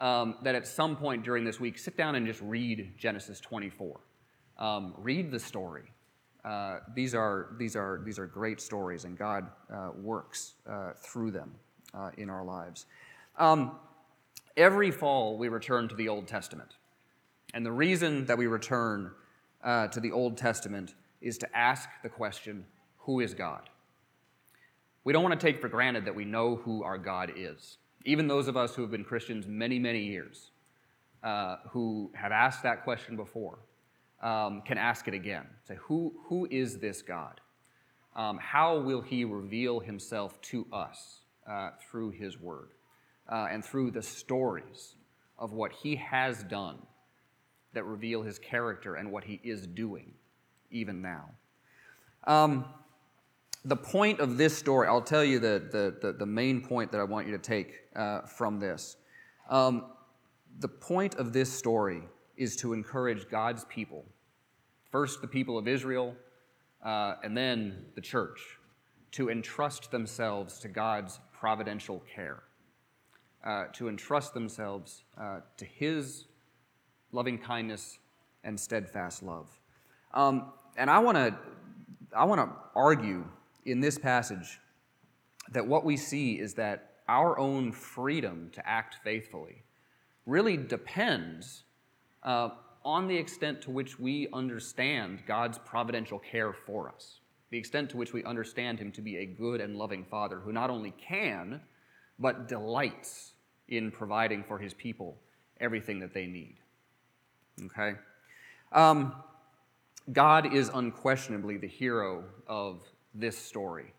um, 0.00 0.36
that 0.42 0.54
at 0.54 0.66
some 0.66 0.96
point 0.96 1.22
during 1.22 1.44
this 1.44 1.60
week, 1.60 1.78
sit 1.78 1.96
down 1.96 2.16
and 2.16 2.26
just 2.26 2.40
read 2.40 2.94
Genesis 2.98 3.40
24. 3.40 4.00
Um, 4.58 4.94
read 4.98 5.30
the 5.30 5.38
story 5.38 5.84
Uh, 6.44 6.80
these, 6.94 7.14
are, 7.14 7.54
these, 7.58 7.74
are, 7.76 8.02
these 8.04 8.18
are 8.18 8.26
great 8.26 8.60
stories, 8.60 9.04
and 9.04 9.16
God 9.16 9.46
uh, 9.72 9.90
works 9.96 10.54
uh, 10.68 10.92
through 10.96 11.30
them 11.30 11.54
in 12.16 12.28
our 12.28 12.44
lives. 12.44 12.86
Um, 13.38 13.78
every 14.56 14.90
fall, 14.90 15.38
we 15.38 15.48
return 15.48 15.88
to 15.88 15.94
the 15.94 16.08
Old 16.08 16.26
Testament. 16.26 16.70
And 17.54 17.64
the 17.64 17.72
reason 17.72 18.26
that 18.26 18.36
we 18.36 18.48
return 18.48 19.12
uh, 19.64 19.88
to 19.88 20.00
the 20.00 20.12
Old 20.12 20.36
Testament 20.36 20.94
is 21.20 21.38
to 21.38 21.56
ask 21.56 21.88
the 22.02 22.08
question 22.08 22.66
who 22.98 23.20
is 23.20 23.34
God? 23.34 23.68
We 25.04 25.12
don't 25.12 25.22
want 25.22 25.38
to 25.38 25.46
take 25.46 25.60
for 25.60 25.68
granted 25.68 26.04
that 26.04 26.14
we 26.14 26.24
know 26.24 26.56
who 26.56 26.82
our 26.82 26.98
God 26.98 27.32
is. 27.36 27.78
Even 28.04 28.28
those 28.28 28.48
of 28.48 28.56
us 28.56 28.74
who 28.74 28.82
have 28.82 28.90
been 28.90 29.04
Christians 29.04 29.46
many, 29.46 29.78
many 29.78 30.02
years, 30.02 30.50
uh, 31.22 31.56
who 31.70 32.10
have 32.14 32.32
asked 32.32 32.62
that 32.62 32.84
question 32.84 33.16
before, 33.16 33.58
um, 34.22 34.62
can 34.62 34.78
ask 34.78 35.08
it 35.08 35.14
again. 35.14 35.46
Say, 35.66 35.76
who, 35.80 36.14
who 36.28 36.46
is 36.50 36.78
this 36.78 37.02
God? 37.02 37.40
Um, 38.16 38.38
how 38.38 38.78
will 38.78 39.02
he 39.02 39.24
reveal 39.24 39.80
himself 39.80 40.40
to 40.42 40.66
us 40.72 41.20
uh, 41.46 41.70
through 41.80 42.10
his 42.10 42.38
word 42.38 42.70
uh, 43.30 43.48
and 43.50 43.64
through 43.64 43.90
the 43.90 44.02
stories 44.02 44.94
of 45.38 45.52
what 45.52 45.72
he 45.72 45.96
has 45.96 46.42
done 46.44 46.78
that 47.74 47.84
reveal 47.84 48.22
his 48.22 48.38
character 48.38 48.96
and 48.96 49.10
what 49.10 49.24
he 49.24 49.40
is 49.42 49.66
doing 49.66 50.12
even 50.70 51.02
now? 51.02 51.30
Um, 52.26 52.64
the 53.64 53.76
point 53.76 54.20
of 54.20 54.36
this 54.36 54.56
story, 54.56 54.88
I'll 54.88 55.00
tell 55.00 55.24
you 55.24 55.38
the, 55.38 55.62
the, 55.70 55.96
the, 56.00 56.12
the 56.12 56.26
main 56.26 56.60
point 56.60 56.92
that 56.92 57.00
I 57.00 57.04
want 57.04 57.26
you 57.26 57.32
to 57.32 57.42
take 57.42 57.80
uh, 57.96 58.22
from 58.22 58.58
this. 58.58 58.96
Um, 59.48 59.86
the 60.60 60.68
point 60.68 61.14
of 61.16 61.32
this 61.32 61.52
story 61.52 62.02
is 62.36 62.56
to 62.56 62.72
encourage 62.72 63.28
God's 63.28 63.64
people, 63.64 64.04
first 64.90 65.20
the 65.20 65.28
people 65.28 65.56
of 65.56 65.66
Israel, 65.66 66.14
uh, 66.84 67.14
and 67.22 67.36
then 67.36 67.86
the 67.94 68.00
church, 68.00 68.40
to 69.12 69.30
entrust 69.30 69.90
themselves 69.90 70.58
to 70.58 70.68
God's 70.68 71.20
providential 71.32 72.02
care, 72.14 72.42
uh, 73.44 73.66
to 73.74 73.88
entrust 73.88 74.34
themselves 74.34 75.04
uh, 75.18 75.40
to 75.56 75.64
His 75.64 76.26
loving 77.14 77.38
kindness 77.38 77.98
and 78.42 78.58
steadfast 78.58 79.22
love. 79.22 79.46
Um, 80.12 80.52
and 80.76 80.90
I 80.90 80.98
want 80.98 81.16
to 81.16 81.34
I 82.14 82.24
want 82.24 82.40
to 82.40 82.56
argue 82.76 83.24
in 83.64 83.80
this 83.80 83.98
passage 83.98 84.60
that 85.52 85.66
what 85.66 85.84
we 85.84 85.96
see 85.96 86.38
is 86.38 86.54
that 86.54 86.92
our 87.08 87.38
own 87.38 87.72
freedom 87.72 88.50
to 88.52 88.68
act 88.68 88.96
faithfully 89.02 89.62
really 90.26 90.56
depends 90.56 91.64
uh, 92.22 92.50
on 92.84 93.08
the 93.08 93.16
extent 93.16 93.60
to 93.62 93.70
which 93.70 93.98
we 93.98 94.28
understand 94.32 95.22
God's 95.26 95.58
providential 95.58 96.18
care 96.18 96.52
for 96.52 96.88
us, 96.88 97.20
the 97.50 97.58
extent 97.58 97.90
to 97.90 97.96
which 97.96 98.12
we 98.12 98.22
understand 98.24 98.78
Him 98.78 98.92
to 98.92 99.02
be 99.02 99.18
a 99.18 99.26
good 99.26 99.60
and 99.60 99.76
loving 99.76 100.04
Father 100.04 100.38
who 100.38 100.52
not 100.52 100.70
only 100.70 100.92
can, 100.92 101.60
but 102.18 102.48
delights 102.48 103.32
in 103.68 103.90
providing 103.90 104.44
for 104.44 104.58
His 104.58 104.74
people 104.74 105.16
everything 105.60 105.98
that 106.00 106.14
they 106.14 106.26
need. 106.26 106.56
Okay? 107.62 107.94
Um, 108.72 109.14
God 110.12 110.52
is 110.52 110.70
unquestionably 110.72 111.56
the 111.56 111.68
hero 111.68 112.24
of 112.46 112.82
this 113.14 113.38
story 113.38 113.94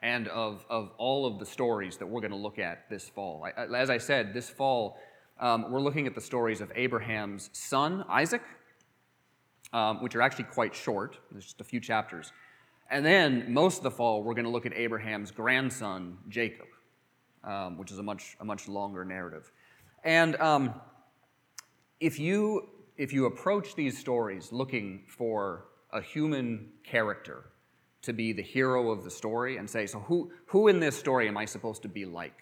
and 0.00 0.28
of, 0.28 0.64
of 0.68 0.90
all 0.98 1.26
of 1.26 1.38
the 1.38 1.46
stories 1.46 1.96
that 1.98 2.06
we're 2.06 2.20
going 2.20 2.30
to 2.30 2.36
look 2.36 2.58
at 2.58 2.88
this 2.90 3.08
fall. 3.08 3.46
I, 3.56 3.64
as 3.76 3.90
I 3.90 3.98
said, 3.98 4.34
this 4.34 4.50
fall, 4.50 4.98
um, 5.40 5.70
we're 5.70 5.80
looking 5.80 6.06
at 6.06 6.14
the 6.14 6.20
stories 6.20 6.60
of 6.60 6.70
Abraham's 6.74 7.50
son, 7.52 8.04
Isaac, 8.08 8.42
um, 9.72 10.02
which 10.02 10.14
are 10.14 10.22
actually 10.22 10.44
quite 10.44 10.74
short. 10.74 11.18
There's 11.30 11.44
just 11.44 11.60
a 11.60 11.64
few 11.64 11.80
chapters. 11.80 12.32
And 12.90 13.04
then 13.04 13.52
most 13.52 13.78
of 13.78 13.82
the 13.82 13.90
fall, 13.90 14.22
we're 14.22 14.34
going 14.34 14.44
to 14.44 14.50
look 14.50 14.66
at 14.66 14.74
Abraham's 14.74 15.30
grandson, 15.30 16.18
Jacob, 16.28 16.66
um, 17.42 17.78
which 17.78 17.90
is 17.90 17.98
a 17.98 18.02
much, 18.02 18.36
a 18.40 18.44
much 18.44 18.68
longer 18.68 19.04
narrative. 19.04 19.50
And 20.04 20.36
um, 20.36 20.74
if, 21.98 22.20
you, 22.20 22.68
if 22.96 23.12
you 23.12 23.26
approach 23.26 23.74
these 23.74 23.98
stories 23.98 24.52
looking 24.52 25.04
for 25.08 25.66
a 25.92 26.00
human 26.00 26.70
character 26.84 27.44
to 28.02 28.12
be 28.12 28.32
the 28.32 28.42
hero 28.42 28.90
of 28.90 29.02
the 29.04 29.10
story 29.10 29.56
and 29.56 29.68
say, 29.68 29.86
so 29.86 29.98
who, 30.00 30.30
who 30.46 30.68
in 30.68 30.78
this 30.78 30.96
story 30.96 31.26
am 31.26 31.36
I 31.36 31.44
supposed 31.44 31.82
to 31.82 31.88
be 31.88 32.04
like? 32.04 32.38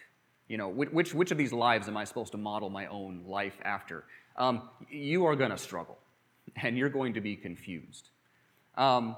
You 0.48 0.58
know, 0.58 0.68
which, 0.68 1.14
which 1.14 1.30
of 1.30 1.38
these 1.38 1.52
lives 1.52 1.88
am 1.88 1.96
I 1.96 2.04
supposed 2.04 2.32
to 2.32 2.38
model 2.38 2.68
my 2.68 2.86
own 2.86 3.22
life 3.26 3.58
after? 3.64 4.04
Um, 4.36 4.68
you 4.90 5.24
are 5.26 5.36
going 5.36 5.50
to 5.50 5.58
struggle 5.58 5.98
and 6.56 6.76
you're 6.76 6.90
going 6.90 7.14
to 7.14 7.20
be 7.20 7.36
confused. 7.36 8.10
Um, 8.76 9.16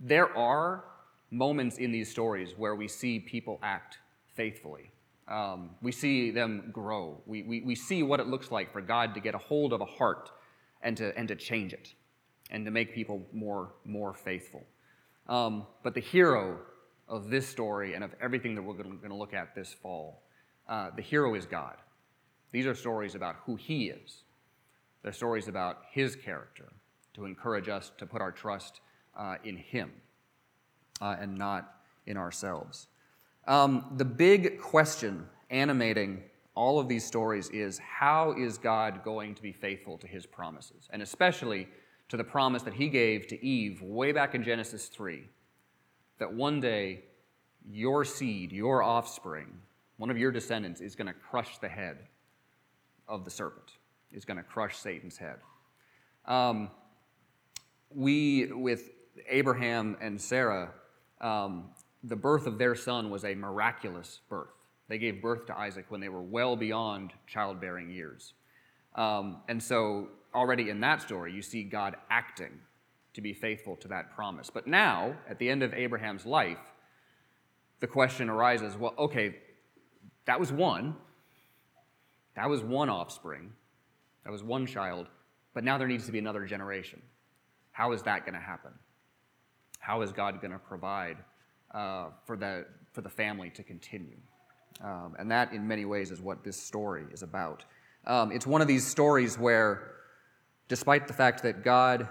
there 0.00 0.36
are 0.36 0.84
moments 1.30 1.78
in 1.78 1.92
these 1.92 2.10
stories 2.10 2.54
where 2.56 2.74
we 2.74 2.88
see 2.88 3.18
people 3.18 3.58
act 3.62 3.98
faithfully. 4.34 4.90
Um, 5.28 5.70
we 5.82 5.92
see 5.92 6.30
them 6.30 6.70
grow. 6.72 7.20
We, 7.26 7.42
we, 7.42 7.60
we 7.60 7.74
see 7.74 8.02
what 8.02 8.18
it 8.20 8.28
looks 8.28 8.50
like 8.50 8.72
for 8.72 8.80
God 8.80 9.14
to 9.14 9.20
get 9.20 9.34
a 9.34 9.38
hold 9.38 9.72
of 9.72 9.80
a 9.80 9.84
heart 9.84 10.30
and 10.82 10.96
to, 10.96 11.16
and 11.18 11.28
to 11.28 11.36
change 11.36 11.72
it 11.72 11.92
and 12.50 12.64
to 12.64 12.70
make 12.70 12.94
people 12.94 13.26
more, 13.32 13.74
more 13.84 14.14
faithful. 14.14 14.64
Um, 15.28 15.66
but 15.82 15.94
the 15.94 16.00
hero 16.00 16.58
of 17.08 17.28
this 17.30 17.46
story 17.46 17.94
and 17.94 18.02
of 18.02 18.14
everything 18.20 18.54
that 18.54 18.62
we're 18.62 18.74
going 18.74 19.00
to 19.08 19.14
look 19.14 19.34
at 19.34 19.54
this 19.54 19.72
fall, 19.72 20.22
uh, 20.68 20.90
the 20.96 21.02
hero 21.02 21.34
is 21.34 21.44
God. 21.46 21.76
These 22.52 22.66
are 22.66 22.74
stories 22.74 23.14
about 23.14 23.36
who 23.44 23.56
He 23.56 23.90
is. 23.90 24.22
They're 25.02 25.12
stories 25.12 25.48
about 25.48 25.82
His 25.92 26.16
character 26.16 26.68
to 27.14 27.24
encourage 27.26 27.68
us 27.68 27.92
to 27.98 28.06
put 28.06 28.22
our 28.22 28.32
trust 28.32 28.80
uh, 29.16 29.36
in 29.44 29.56
Him 29.56 29.92
uh, 31.00 31.16
and 31.20 31.36
not 31.36 31.74
in 32.06 32.16
ourselves. 32.16 32.86
Um, 33.48 33.94
the 33.96 34.04
big 34.04 34.60
question 34.60 35.26
animating 35.50 36.22
all 36.54 36.78
of 36.78 36.86
these 36.86 37.04
stories 37.04 37.48
is 37.48 37.78
how 37.78 38.32
is 38.38 38.58
God 38.58 39.02
going 39.02 39.34
to 39.34 39.42
be 39.42 39.52
faithful 39.52 39.98
to 39.98 40.06
His 40.06 40.26
promises? 40.26 40.88
And 40.92 41.02
especially 41.02 41.66
to 42.08 42.16
the 42.16 42.24
promise 42.24 42.62
that 42.62 42.74
he 42.74 42.88
gave 42.88 43.26
to 43.28 43.44
Eve 43.44 43.82
way 43.82 44.12
back 44.12 44.34
in 44.34 44.42
Genesis 44.42 44.86
3 44.86 45.22
that 46.18 46.32
one 46.32 46.60
day 46.60 47.04
your 47.70 48.04
seed, 48.04 48.50
your 48.50 48.82
offspring, 48.82 49.46
one 49.98 50.10
of 50.10 50.16
your 50.16 50.32
descendants 50.32 50.80
is 50.80 50.96
going 50.96 51.06
to 51.06 51.12
crush 51.12 51.58
the 51.58 51.68
head 51.68 51.98
of 53.06 53.24
the 53.24 53.30
serpent, 53.30 53.72
is 54.10 54.24
going 54.24 54.36
to 54.36 54.42
crush 54.42 54.76
Satan's 54.76 55.18
head. 55.18 55.36
Um, 56.24 56.70
we, 57.90 58.46
with 58.52 58.90
Abraham 59.28 59.96
and 60.00 60.20
Sarah, 60.20 60.72
um, 61.20 61.70
the 62.02 62.16
birth 62.16 62.46
of 62.46 62.58
their 62.58 62.74
son 62.74 63.10
was 63.10 63.24
a 63.24 63.34
miraculous 63.34 64.20
birth. 64.28 64.48
They 64.88 64.98
gave 64.98 65.20
birth 65.20 65.46
to 65.46 65.58
Isaac 65.58 65.86
when 65.88 66.00
they 66.00 66.08
were 66.08 66.22
well 66.22 66.56
beyond 66.56 67.12
childbearing 67.26 67.90
years. 67.90 68.32
Um, 68.94 69.42
and 69.48 69.62
so 69.62 70.08
already 70.34 70.70
in 70.70 70.80
that 70.80 71.02
story, 71.02 71.32
you 71.32 71.42
see 71.42 71.62
God 71.62 71.96
acting 72.10 72.60
to 73.14 73.20
be 73.20 73.32
faithful 73.34 73.76
to 73.76 73.88
that 73.88 74.14
promise. 74.14 74.50
But 74.50 74.66
now, 74.66 75.14
at 75.28 75.38
the 75.38 75.48
end 75.50 75.62
of 75.62 75.74
Abraham's 75.74 76.24
life, 76.24 76.58
the 77.80 77.86
question 77.86 78.28
arises 78.28 78.76
well, 78.76 78.94
okay, 78.98 79.36
that 80.26 80.38
was 80.38 80.52
one. 80.52 80.96
That 82.36 82.48
was 82.48 82.62
one 82.62 82.88
offspring. 82.88 83.52
That 84.24 84.30
was 84.30 84.42
one 84.42 84.66
child. 84.66 85.08
But 85.54 85.64
now 85.64 85.78
there 85.78 85.88
needs 85.88 86.06
to 86.06 86.12
be 86.12 86.18
another 86.18 86.44
generation. 86.44 87.02
How 87.72 87.92
is 87.92 88.02
that 88.02 88.24
going 88.24 88.34
to 88.34 88.40
happen? 88.40 88.72
How 89.78 90.02
is 90.02 90.12
God 90.12 90.40
going 90.40 90.52
to 90.52 90.58
provide 90.58 91.16
uh, 91.72 92.08
for, 92.24 92.36
the, 92.36 92.66
for 92.92 93.02
the 93.02 93.08
family 93.10 93.50
to 93.50 93.62
continue? 93.62 94.16
Um, 94.82 95.16
and 95.18 95.30
that, 95.30 95.52
in 95.52 95.66
many 95.66 95.84
ways, 95.84 96.10
is 96.10 96.20
what 96.20 96.44
this 96.44 96.56
story 96.56 97.04
is 97.12 97.22
about. 97.22 97.64
Um, 98.06 98.30
it's 98.30 98.46
one 98.46 98.62
of 98.62 98.68
these 98.68 98.86
stories 98.86 99.38
where 99.38 99.94
despite 100.68 101.06
the 101.08 101.12
fact 101.12 101.42
that 101.42 101.64
God 101.64 102.08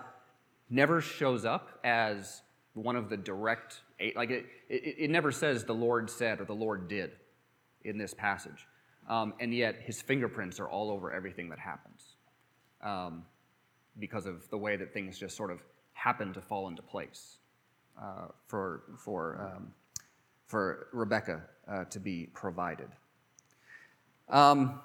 never 0.70 1.00
shows 1.00 1.46
up 1.46 1.80
as 1.84 2.42
one 2.74 2.96
of 2.96 3.10
the 3.10 3.18
direct, 3.18 3.82
like 4.16 4.30
it, 4.30 4.46
it, 4.70 4.96
it 4.98 5.10
never 5.10 5.32
says 5.32 5.64
the 5.64 5.74
Lord 5.74 6.10
said 6.10 6.42
or 6.42 6.46
the 6.46 6.54
Lord 6.54 6.88
did 6.88 7.12
in 7.84 7.98
this 7.98 8.14
passage. 8.14 8.68
Um, 9.08 9.34
and 9.40 9.54
yet 9.54 9.78
his 9.82 10.02
fingerprints 10.02 10.60
are 10.60 10.68
all 10.68 10.92
over 10.92 11.14
everything 11.14 11.50
that 11.50 11.60
happens 11.60 12.16
um, 12.84 13.24
because 14.00 14.26
of 14.26 14.50
the 14.50 14.58
way 14.58 14.76
that 14.76 14.94
things 14.94 15.18
just 15.18 15.38
sort 15.38 15.50
of 15.50 15.62
happen 15.94 16.34
to 16.34 16.42
fall 16.42 16.68
into 16.68 16.82
place 16.82 17.38
for, 18.48 18.84
for, 18.98 19.54
um, 19.56 19.72
for 20.46 20.88
Rebecca 20.94 21.42
uh, 21.68 21.86
to 21.86 22.00
be 22.00 22.30
provided. 22.34 22.90
Um, 24.30 24.82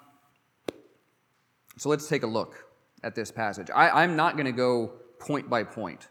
so 1.77 1.89
let's 1.89 2.07
take 2.07 2.23
a 2.23 2.27
look 2.27 2.65
at 3.03 3.15
this 3.15 3.31
passage. 3.31 3.69
I, 3.73 4.03
am 4.03 4.15
not 4.15 4.35
going 4.35 4.45
to 4.45 4.51
go 4.51 4.93
point 5.19 5.49
by 5.49 5.63
point. 5.63 6.07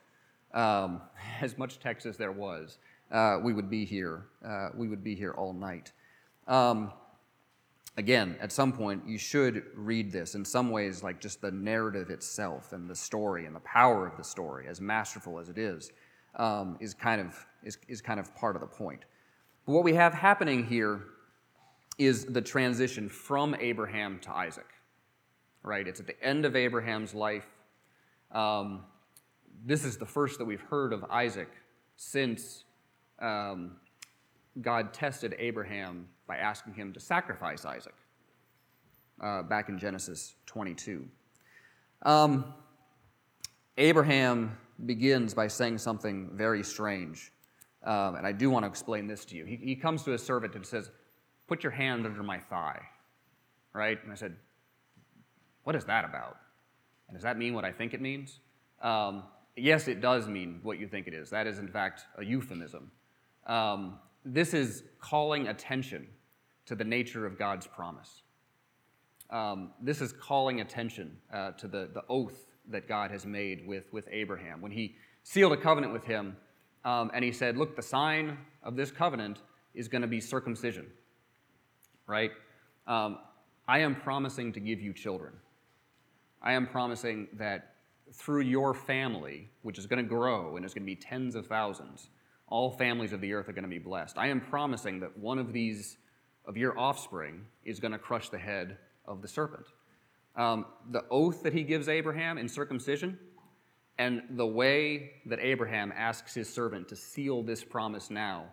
Um, 0.52 1.00
as 1.40 1.56
much 1.56 1.78
text 1.78 2.06
as 2.06 2.16
there 2.16 2.32
was, 2.32 2.78
uh, 3.10 3.38
we 3.42 3.52
would 3.52 3.70
be 3.70 3.84
here. 3.84 4.26
Uh, 4.44 4.68
we 4.74 4.88
would 4.88 5.04
be 5.04 5.14
here 5.14 5.32
all 5.32 5.52
night. 5.52 5.92
Um, 6.48 6.92
again, 7.96 8.36
at 8.40 8.52
some 8.52 8.72
point, 8.72 9.02
you 9.06 9.18
should 9.18 9.64
read 9.74 10.10
this. 10.10 10.34
In 10.34 10.44
some 10.44 10.70
ways, 10.70 11.02
like 11.02 11.20
just 11.20 11.40
the 11.40 11.50
narrative 11.50 12.10
itself 12.10 12.72
and 12.72 12.88
the 12.88 12.96
story 12.96 13.46
and 13.46 13.54
the 13.54 13.60
power 13.60 14.06
of 14.06 14.16
the 14.16 14.24
story, 14.24 14.66
as 14.68 14.80
masterful 14.80 15.38
as 15.38 15.48
it 15.48 15.58
is, 15.58 15.92
um, 16.36 16.76
is, 16.80 16.94
kind 16.94 17.20
of, 17.20 17.46
is, 17.62 17.78
is 17.88 18.00
kind 18.00 18.18
of 18.18 18.34
part 18.34 18.56
of 18.56 18.60
the 18.60 18.66
point. 18.66 19.04
But 19.66 19.72
what 19.72 19.84
we 19.84 19.94
have 19.94 20.12
happening 20.14 20.64
here 20.66 21.02
is 21.98 22.24
the 22.24 22.40
transition 22.40 23.08
from 23.08 23.54
Abraham 23.60 24.18
to 24.20 24.34
Isaac, 24.34 24.68
right? 25.62 25.86
It's 25.86 26.00
at 26.00 26.06
the 26.06 26.20
end 26.22 26.44
of 26.44 26.56
Abraham's 26.56 27.14
life. 27.14 27.46
Um, 28.32 28.80
this 29.64 29.84
is 29.84 29.96
the 29.96 30.06
first 30.06 30.38
that 30.38 30.44
we've 30.44 30.62
heard 30.62 30.92
of 30.92 31.04
Isaac 31.10 31.48
since 31.96 32.64
um, 33.20 33.76
God 34.60 34.92
tested 34.92 35.34
Abraham 35.38 36.08
by 36.26 36.36
asking 36.36 36.74
him 36.74 36.92
to 36.92 37.00
sacrifice 37.00 37.64
Isaac 37.64 37.94
uh, 39.20 39.42
back 39.42 39.68
in 39.68 39.78
Genesis 39.78 40.34
22. 40.46 41.06
Um, 42.02 42.52
Abraham 43.78 44.56
begins 44.86 45.34
by 45.34 45.46
saying 45.46 45.78
something 45.78 46.30
very 46.34 46.62
strange. 46.62 47.32
Um, 47.84 48.16
and 48.16 48.26
I 48.26 48.32
do 48.32 48.50
want 48.50 48.64
to 48.64 48.68
explain 48.68 49.06
this 49.06 49.24
to 49.26 49.36
you. 49.36 49.44
He, 49.44 49.56
he 49.56 49.76
comes 49.76 50.02
to 50.04 50.10
his 50.10 50.22
servant 50.22 50.54
and 50.54 50.64
says, 50.64 50.90
Put 51.48 51.62
your 51.62 51.72
hand 51.72 52.06
under 52.06 52.22
my 52.22 52.38
thigh. 52.38 52.80
Right? 53.72 54.02
And 54.02 54.12
I 54.12 54.14
said, 54.14 54.36
What 55.64 55.76
is 55.76 55.84
that 55.84 56.04
about? 56.04 56.38
And 57.08 57.16
does 57.16 57.24
that 57.24 57.36
mean 57.36 57.54
what 57.54 57.64
I 57.64 57.72
think 57.72 57.94
it 57.94 58.00
means? 58.00 58.40
Um, 58.80 59.24
yes, 59.56 59.88
it 59.88 60.00
does 60.00 60.28
mean 60.28 60.60
what 60.62 60.78
you 60.78 60.88
think 60.88 61.06
it 61.06 61.14
is. 61.14 61.30
That 61.30 61.46
is, 61.46 61.58
in 61.58 61.68
fact, 61.68 62.06
a 62.16 62.24
euphemism. 62.24 62.90
Um, 63.46 63.98
this 64.24 64.54
is 64.54 64.84
calling 65.00 65.48
attention 65.48 66.06
to 66.66 66.74
the 66.74 66.84
nature 66.84 67.26
of 67.26 67.38
God's 67.38 67.66
promise. 67.66 68.22
Um, 69.30 69.72
this 69.80 70.00
is 70.00 70.12
calling 70.12 70.60
attention 70.60 71.16
uh, 71.32 71.52
to 71.52 71.66
the, 71.66 71.88
the 71.92 72.04
oath 72.08 72.51
that 72.70 72.88
God 72.88 73.10
has 73.10 73.26
made 73.26 73.66
with, 73.66 73.84
with 73.92 74.08
Abraham. 74.10 74.60
When 74.60 74.72
he 74.72 74.96
sealed 75.22 75.52
a 75.52 75.56
covenant 75.56 75.92
with 75.92 76.04
him, 76.04 76.36
um, 76.84 77.10
and 77.14 77.24
he 77.24 77.32
said, 77.32 77.56
Look, 77.56 77.76
the 77.76 77.82
sign 77.82 78.38
of 78.62 78.76
this 78.76 78.90
covenant 78.90 79.38
is 79.74 79.88
going 79.88 80.02
to 80.02 80.08
be 80.08 80.20
circumcision, 80.20 80.86
right? 82.06 82.32
Um, 82.86 83.18
I 83.68 83.80
am 83.80 83.94
promising 83.94 84.52
to 84.52 84.60
give 84.60 84.80
you 84.80 84.92
children. 84.92 85.32
I 86.42 86.54
am 86.54 86.66
promising 86.66 87.28
that 87.34 87.76
through 88.12 88.42
your 88.42 88.74
family, 88.74 89.48
which 89.62 89.78
is 89.78 89.86
going 89.86 90.02
to 90.02 90.08
grow 90.08 90.56
and 90.56 90.64
is 90.64 90.74
going 90.74 90.82
to 90.82 90.86
be 90.86 90.96
tens 90.96 91.34
of 91.34 91.46
thousands, 91.46 92.08
all 92.48 92.70
families 92.70 93.12
of 93.12 93.20
the 93.20 93.32
earth 93.32 93.48
are 93.48 93.52
going 93.52 93.62
to 93.62 93.70
be 93.70 93.78
blessed. 93.78 94.18
I 94.18 94.28
am 94.28 94.40
promising 94.40 95.00
that 95.00 95.16
one 95.16 95.38
of 95.38 95.52
these, 95.52 95.96
of 96.44 96.56
your 96.56 96.78
offspring, 96.78 97.46
is 97.64 97.80
going 97.80 97.92
to 97.92 97.98
crush 97.98 98.28
the 98.28 98.38
head 98.38 98.76
of 99.06 99.22
the 99.22 99.28
serpent. 99.28 99.66
Um, 100.36 100.66
the 100.90 101.04
oath 101.10 101.42
that 101.42 101.52
he 101.52 101.62
gives 101.62 101.88
Abraham 101.88 102.38
in 102.38 102.48
circumcision 102.48 103.18
and 103.98 104.22
the 104.30 104.46
way 104.46 105.12
that 105.26 105.38
Abraham 105.40 105.92
asks 105.94 106.34
his 106.34 106.48
servant 106.48 106.88
to 106.88 106.96
seal 106.96 107.42
this 107.42 107.62
promise 107.62 108.10
now 108.10 108.46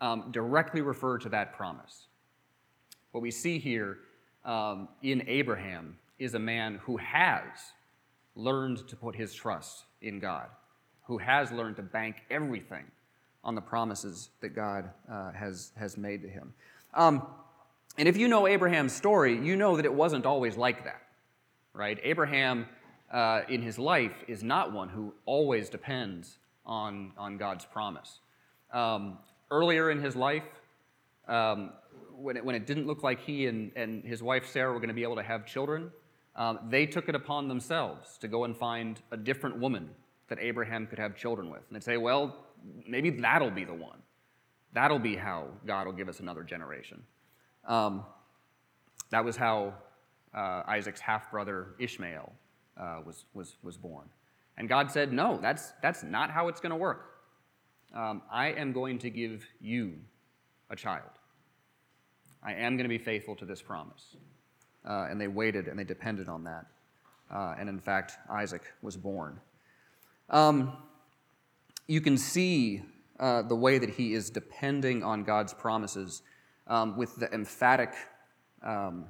um, 0.00 0.30
directly 0.30 0.80
refer 0.80 1.18
to 1.18 1.28
that 1.28 1.52
promise. 1.52 2.06
What 3.12 3.20
we 3.20 3.30
see 3.30 3.58
here 3.58 3.98
um, 4.44 4.88
in 5.02 5.24
Abraham 5.26 5.98
is 6.18 6.34
a 6.34 6.38
man 6.38 6.80
who 6.82 6.96
has 6.96 7.42
learned 8.34 8.86
to 8.88 8.96
put 8.96 9.14
his 9.14 9.34
trust 9.34 9.84
in 10.00 10.20
God, 10.20 10.46
who 11.04 11.18
has 11.18 11.50
learned 11.52 11.76
to 11.76 11.82
bank 11.82 12.16
everything 12.30 12.84
on 13.44 13.54
the 13.54 13.60
promises 13.60 14.30
that 14.40 14.50
God 14.50 14.90
uh, 15.10 15.32
has, 15.32 15.72
has 15.76 15.96
made 15.96 16.22
to 16.22 16.28
him. 16.28 16.54
Um, 16.94 17.26
and 17.96 18.08
if 18.08 18.16
you 18.16 18.28
know 18.28 18.46
Abraham's 18.46 18.92
story, 18.92 19.38
you 19.38 19.56
know 19.56 19.76
that 19.76 19.84
it 19.84 19.92
wasn't 19.92 20.26
always 20.26 20.56
like 20.56 20.84
that, 20.84 21.02
right? 21.72 21.98
Abraham 22.02 22.66
uh, 23.12 23.42
in 23.48 23.62
his 23.62 23.78
life 23.78 24.24
is 24.26 24.42
not 24.42 24.72
one 24.72 24.88
who 24.88 25.14
always 25.24 25.68
depends 25.68 26.38
on, 26.66 27.12
on 27.16 27.38
God's 27.38 27.64
promise. 27.64 28.20
Um, 28.72 29.18
earlier 29.50 29.90
in 29.90 30.00
his 30.00 30.14
life, 30.14 30.44
um, 31.26 31.70
when, 32.16 32.36
it, 32.36 32.44
when 32.44 32.54
it 32.54 32.66
didn't 32.66 32.86
look 32.86 33.02
like 33.02 33.20
he 33.20 33.46
and, 33.46 33.72
and 33.76 34.04
his 34.04 34.22
wife 34.22 34.46
Sarah 34.46 34.72
were 34.72 34.78
going 34.78 34.88
to 34.88 34.94
be 34.94 35.02
able 35.02 35.16
to 35.16 35.22
have 35.22 35.46
children, 35.46 35.90
um, 36.36 36.58
they 36.68 36.86
took 36.86 37.08
it 37.08 37.14
upon 37.14 37.48
themselves 37.48 38.18
to 38.18 38.28
go 38.28 38.44
and 38.44 38.56
find 38.56 39.00
a 39.10 39.16
different 39.16 39.58
woman 39.58 39.90
that 40.28 40.38
Abraham 40.40 40.86
could 40.86 40.98
have 40.98 41.16
children 41.16 41.50
with. 41.50 41.62
And 41.68 41.76
they'd 41.76 41.84
say, 41.84 41.96
well, 41.96 42.36
maybe 42.86 43.10
that'll 43.10 43.50
be 43.50 43.64
the 43.64 43.74
one. 43.74 43.98
That'll 44.72 44.98
be 44.98 45.16
how 45.16 45.48
God 45.66 45.86
will 45.86 45.94
give 45.94 46.08
us 46.08 46.20
another 46.20 46.42
generation. 46.42 47.02
Um, 47.66 48.04
that 49.10 49.24
was 49.24 49.36
how 49.36 49.74
uh, 50.38 50.62
Isaac's 50.68 51.00
half 51.00 51.30
brother 51.30 51.74
Ishmael 51.80 52.32
uh, 52.76 53.00
was, 53.04 53.24
was, 53.34 53.56
was 53.62 53.76
born. 53.76 54.08
And 54.56 54.68
God 54.68 54.90
said, 54.90 55.12
No, 55.12 55.38
that's, 55.40 55.72
that's 55.82 56.02
not 56.04 56.30
how 56.30 56.48
it's 56.48 56.60
going 56.60 56.70
to 56.70 56.76
work. 56.76 57.06
Um, 57.94 58.22
I 58.30 58.48
am 58.48 58.72
going 58.72 58.98
to 59.00 59.10
give 59.10 59.44
you 59.60 59.94
a 60.70 60.76
child. 60.76 61.10
I 62.42 62.52
am 62.52 62.76
going 62.76 62.84
to 62.84 62.88
be 62.88 62.98
faithful 62.98 63.34
to 63.36 63.44
this 63.44 63.60
promise. 63.60 64.16
Uh, 64.88 65.08
and 65.10 65.20
they 65.20 65.26
waited 65.26 65.66
and 65.66 65.78
they 65.78 65.84
depended 65.84 66.28
on 66.28 66.44
that. 66.44 66.66
Uh, 67.30 67.54
and 67.58 67.68
in 67.68 67.80
fact, 67.80 68.12
Isaac 68.30 68.62
was 68.80 68.96
born. 68.96 69.40
Um, 70.30 70.76
you 71.88 72.00
can 72.00 72.16
see 72.16 72.82
uh, 73.18 73.42
the 73.42 73.56
way 73.56 73.78
that 73.78 73.90
he 73.90 74.14
is 74.14 74.30
depending 74.30 75.02
on 75.02 75.24
God's 75.24 75.52
promises 75.52 76.22
um, 76.68 76.96
with 76.96 77.16
the 77.16 77.32
emphatic 77.32 77.92
um, 78.62 79.06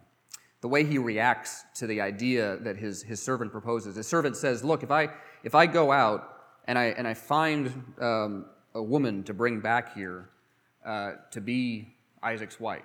the 0.60 0.68
way 0.68 0.84
he 0.84 0.98
reacts 0.98 1.64
to 1.76 1.86
the 1.86 2.00
idea 2.00 2.56
that 2.58 2.76
his, 2.76 3.02
his 3.02 3.22
servant 3.22 3.52
proposes. 3.52 3.96
His 3.96 4.06
servant 4.06 4.36
says, 4.36 4.64
Look, 4.64 4.82
if 4.82 4.90
I, 4.90 5.10
if 5.44 5.54
I 5.54 5.66
go 5.66 5.92
out 5.92 6.36
and 6.66 6.78
I, 6.78 6.86
and 6.86 7.06
I 7.06 7.14
find 7.14 7.94
um, 8.00 8.46
a 8.74 8.82
woman 8.82 9.22
to 9.24 9.34
bring 9.34 9.60
back 9.60 9.94
here 9.94 10.30
uh, 10.84 11.12
to 11.30 11.40
be 11.40 11.94
Isaac's 12.22 12.58
wife, 12.58 12.82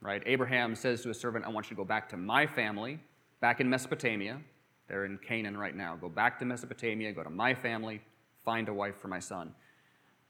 right? 0.00 0.22
Abraham 0.26 0.74
says 0.74 1.02
to 1.02 1.08
his 1.08 1.18
servant, 1.18 1.44
I 1.44 1.48
want 1.48 1.66
you 1.66 1.70
to 1.70 1.76
go 1.76 1.84
back 1.84 2.08
to 2.10 2.16
my 2.16 2.46
family, 2.46 3.00
back 3.40 3.60
in 3.60 3.68
Mesopotamia. 3.68 4.40
They're 4.88 5.04
in 5.04 5.18
Canaan 5.18 5.56
right 5.56 5.74
now. 5.74 5.96
Go 5.96 6.08
back 6.08 6.38
to 6.38 6.44
Mesopotamia, 6.44 7.12
go 7.12 7.24
to 7.24 7.30
my 7.30 7.54
family, 7.54 8.00
find 8.44 8.68
a 8.68 8.74
wife 8.74 8.96
for 9.00 9.08
my 9.08 9.18
son. 9.18 9.52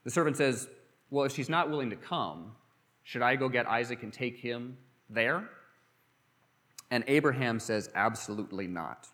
The 0.05 0.11
servant 0.11 0.37
says, 0.37 0.69
Well, 1.11 1.25
if 1.25 1.35
she's 1.35 1.49
not 1.49 1.69
willing 1.69 1.91
to 1.91 1.97
come, 1.97 2.53
should 3.03 3.23
I 3.23 3.37
go 3.37 3.49
get 3.49 3.67
Isaac 3.67 4.03
and 4.03 4.13
take 4.13 4.39
him 4.39 4.77
there? 5.11 5.51
And 6.91 7.05
Abraham 7.07 7.59
says, 7.59 7.91
absolutely 7.95 8.67
not. 8.67 9.09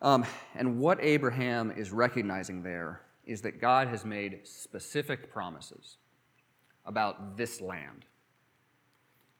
Um, 0.00 0.26
and 0.54 0.78
what 0.78 0.98
Abraham 1.00 1.70
is 1.70 1.92
recognizing 1.92 2.62
there 2.62 3.02
is 3.24 3.40
that 3.42 3.60
God 3.60 3.88
has 3.88 4.04
made 4.04 4.40
specific 4.44 5.32
promises 5.32 5.96
about 6.84 7.36
this 7.36 7.60
land 7.60 8.04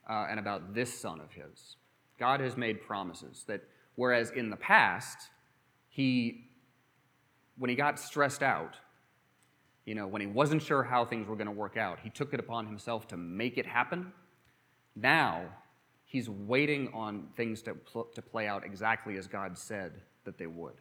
uh, 0.08 0.26
and 0.30 0.38
about 0.38 0.72
this 0.72 0.92
son 0.98 1.20
of 1.20 1.32
his. 1.32 1.76
God 2.18 2.40
has 2.40 2.56
made 2.56 2.80
promises 2.80 3.44
that, 3.48 3.62
whereas 3.96 4.30
in 4.30 4.50
the 4.50 4.56
past, 4.56 5.30
he, 5.88 6.46
when 7.58 7.68
he 7.68 7.74
got 7.74 7.98
stressed 7.98 8.42
out, 8.42 8.76
you 9.84 9.96
know, 9.96 10.06
when 10.06 10.20
he 10.20 10.28
wasn't 10.28 10.62
sure 10.62 10.84
how 10.84 11.04
things 11.04 11.26
were 11.26 11.34
going 11.34 11.48
to 11.48 11.52
work 11.52 11.76
out, 11.76 11.98
he 12.00 12.08
took 12.08 12.32
it 12.32 12.38
upon 12.38 12.66
himself 12.66 13.08
to 13.08 13.16
make 13.16 13.58
it 13.58 13.66
happen. 13.66 14.12
Now, 14.94 15.46
He's 16.12 16.28
waiting 16.28 16.92
on 16.92 17.28
things 17.38 17.62
to, 17.62 17.72
pl- 17.72 18.10
to 18.14 18.20
play 18.20 18.46
out 18.46 18.66
exactly 18.66 19.16
as 19.16 19.26
God 19.26 19.56
said 19.56 19.92
that 20.24 20.36
they 20.36 20.46
would. 20.46 20.74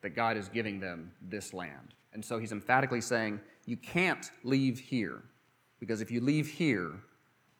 That 0.00 0.16
God 0.16 0.38
is 0.38 0.48
giving 0.48 0.80
them 0.80 1.12
this 1.20 1.52
land. 1.52 1.92
And 2.14 2.24
so 2.24 2.38
he's 2.38 2.52
emphatically 2.52 3.02
saying, 3.02 3.40
You 3.66 3.76
can't 3.76 4.30
leave 4.44 4.78
here, 4.78 5.22
because 5.78 6.00
if 6.00 6.10
you 6.10 6.22
leave 6.22 6.48
here, 6.48 6.92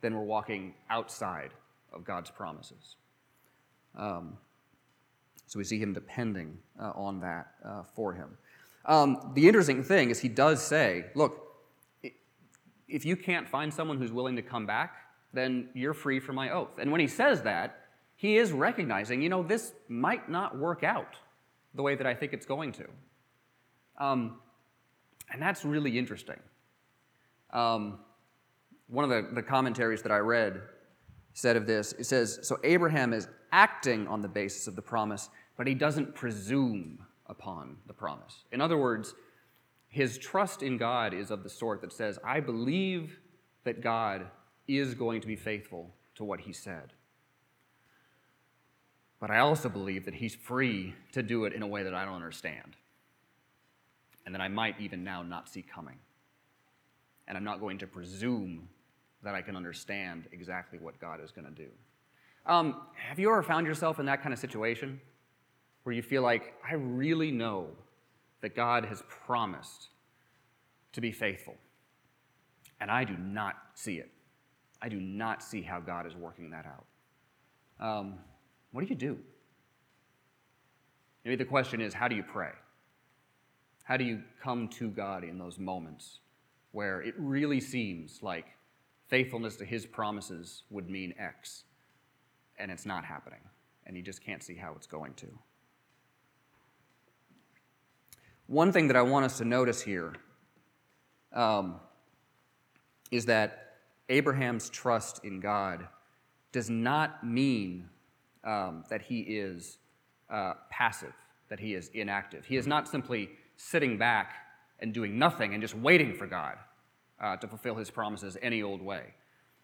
then 0.00 0.14
we're 0.14 0.22
walking 0.22 0.72
outside 0.88 1.50
of 1.92 2.02
God's 2.02 2.30
promises. 2.30 2.96
Um, 3.94 4.38
so 5.46 5.58
we 5.58 5.64
see 5.64 5.78
him 5.78 5.92
depending 5.92 6.56
uh, 6.80 6.92
on 6.94 7.20
that 7.20 7.48
uh, 7.62 7.82
for 7.94 8.14
him. 8.14 8.38
Um, 8.86 9.32
the 9.34 9.46
interesting 9.46 9.84
thing 9.84 10.08
is, 10.08 10.18
he 10.18 10.30
does 10.30 10.62
say, 10.62 11.04
Look, 11.14 11.47
if 12.88 13.04
you 13.04 13.16
can't 13.16 13.48
find 13.48 13.72
someone 13.72 13.98
who's 13.98 14.12
willing 14.12 14.36
to 14.36 14.42
come 14.42 14.66
back, 14.66 14.96
then 15.32 15.68
you're 15.74 15.94
free 15.94 16.20
from 16.20 16.36
my 16.36 16.50
oath. 16.50 16.78
And 16.78 16.90
when 16.90 17.00
he 17.00 17.06
says 17.06 17.42
that, 17.42 17.84
he 18.16 18.36
is 18.36 18.50
recognizing, 18.50 19.22
you 19.22 19.28
know, 19.28 19.42
this 19.42 19.72
might 19.88 20.28
not 20.28 20.58
work 20.58 20.82
out 20.82 21.16
the 21.74 21.82
way 21.82 21.94
that 21.94 22.06
I 22.06 22.14
think 22.14 22.32
it's 22.32 22.46
going 22.46 22.72
to. 22.72 22.86
Um, 23.98 24.40
and 25.30 25.40
that's 25.40 25.64
really 25.64 25.98
interesting. 25.98 26.40
Um, 27.52 27.98
one 28.88 29.04
of 29.04 29.10
the, 29.10 29.34
the 29.34 29.42
commentaries 29.42 30.02
that 30.02 30.12
I 30.12 30.18
read 30.18 30.62
said 31.34 31.56
of 31.56 31.66
this, 31.66 31.92
it 31.92 32.04
says, 32.04 32.40
So 32.42 32.58
Abraham 32.64 33.12
is 33.12 33.28
acting 33.52 34.08
on 34.08 34.22
the 34.22 34.28
basis 34.28 34.66
of 34.66 34.76
the 34.76 34.82
promise, 34.82 35.28
but 35.56 35.66
he 35.66 35.74
doesn't 35.74 36.14
presume 36.14 36.98
upon 37.26 37.76
the 37.86 37.92
promise. 37.92 38.44
In 38.52 38.60
other 38.60 38.78
words, 38.78 39.14
his 39.88 40.18
trust 40.18 40.62
in 40.62 40.76
God 40.76 41.14
is 41.14 41.30
of 41.30 41.42
the 41.42 41.48
sort 41.48 41.80
that 41.80 41.92
says, 41.92 42.18
I 42.22 42.40
believe 42.40 43.18
that 43.64 43.80
God 43.80 44.26
is 44.66 44.94
going 44.94 45.20
to 45.22 45.26
be 45.26 45.36
faithful 45.36 45.94
to 46.16 46.24
what 46.24 46.40
he 46.40 46.52
said. 46.52 46.92
But 49.20 49.30
I 49.30 49.38
also 49.38 49.68
believe 49.68 50.04
that 50.04 50.14
he's 50.14 50.34
free 50.34 50.94
to 51.12 51.22
do 51.22 51.44
it 51.44 51.52
in 51.52 51.62
a 51.62 51.66
way 51.66 51.82
that 51.82 51.94
I 51.94 52.04
don't 52.04 52.14
understand. 52.14 52.76
And 54.26 54.34
that 54.34 54.42
I 54.42 54.48
might 54.48 54.78
even 54.78 55.02
now 55.02 55.22
not 55.22 55.48
see 55.48 55.62
coming. 55.62 55.98
And 57.26 57.36
I'm 57.36 57.44
not 57.44 57.60
going 57.60 57.78
to 57.78 57.86
presume 57.86 58.68
that 59.22 59.34
I 59.34 59.42
can 59.42 59.56
understand 59.56 60.24
exactly 60.32 60.78
what 60.78 61.00
God 61.00 61.20
is 61.24 61.30
going 61.30 61.46
to 61.46 61.50
do. 61.50 61.68
Um, 62.46 62.82
have 62.94 63.18
you 63.18 63.30
ever 63.30 63.42
found 63.42 63.66
yourself 63.66 63.98
in 63.98 64.06
that 64.06 64.22
kind 64.22 64.32
of 64.32 64.38
situation 64.38 65.00
where 65.82 65.94
you 65.94 66.02
feel 66.02 66.22
like, 66.22 66.54
I 66.68 66.74
really 66.74 67.30
know 67.30 67.68
that 68.40 68.54
God 68.54 68.84
has 68.84 69.02
promised 69.08 69.88
to 70.92 71.00
be 71.00 71.12
faithful, 71.12 71.56
and 72.80 72.90
I 72.90 73.04
do 73.04 73.16
not 73.16 73.56
see 73.74 73.96
it? 73.96 74.10
I 74.80 74.88
do 74.88 75.00
not 75.00 75.42
see 75.42 75.62
how 75.62 75.80
God 75.80 76.06
is 76.06 76.14
working 76.14 76.50
that 76.50 76.66
out. 76.66 76.86
Um, 77.80 78.18
what 78.72 78.82
do 78.82 78.86
you 78.86 78.96
do? 78.96 79.18
Maybe 81.24 81.36
the 81.36 81.44
question 81.44 81.80
is, 81.80 81.92
how 81.92 82.08
do 82.08 82.16
you 82.16 82.22
pray? 82.22 82.52
How 83.82 83.96
do 83.96 84.04
you 84.04 84.22
come 84.42 84.68
to 84.68 84.88
God 84.88 85.24
in 85.24 85.38
those 85.38 85.58
moments 85.58 86.20
where 86.72 87.00
it 87.00 87.14
really 87.18 87.60
seems 87.60 88.22
like 88.22 88.46
faithfulness 89.08 89.56
to 89.56 89.64
His 89.64 89.86
promises 89.86 90.62
would 90.70 90.88
mean 90.88 91.14
X, 91.18 91.64
and 92.58 92.70
it's 92.70 92.86
not 92.86 93.04
happening, 93.04 93.40
and 93.86 93.96
you 93.96 94.02
just 94.02 94.22
can't 94.22 94.42
see 94.42 94.54
how 94.54 94.74
it's 94.76 94.86
going 94.86 95.14
to? 95.14 95.26
One 98.48 98.72
thing 98.72 98.88
that 98.88 98.96
I 98.96 99.02
want 99.02 99.26
us 99.26 99.36
to 99.38 99.44
notice 99.44 99.82
here 99.82 100.14
um, 101.34 101.76
is 103.10 103.26
that 103.26 103.74
Abraham's 104.08 104.70
trust 104.70 105.22
in 105.22 105.38
God 105.38 105.86
does 106.50 106.70
not 106.70 107.24
mean 107.24 107.90
um, 108.44 108.84
that 108.88 109.02
he 109.02 109.20
is 109.20 109.76
uh, 110.30 110.54
passive, 110.70 111.12
that 111.50 111.60
he 111.60 111.74
is 111.74 111.90
inactive. 111.92 112.46
He 112.46 112.56
is 112.56 112.66
not 112.66 112.88
simply 112.88 113.28
sitting 113.58 113.98
back 113.98 114.32
and 114.80 114.94
doing 114.94 115.18
nothing 115.18 115.52
and 115.52 115.60
just 115.60 115.74
waiting 115.74 116.14
for 116.14 116.26
God 116.26 116.56
uh, 117.20 117.36
to 117.36 117.46
fulfill 117.48 117.74
his 117.74 117.90
promises 117.90 118.38
any 118.40 118.62
old 118.62 118.80
way. 118.80 119.12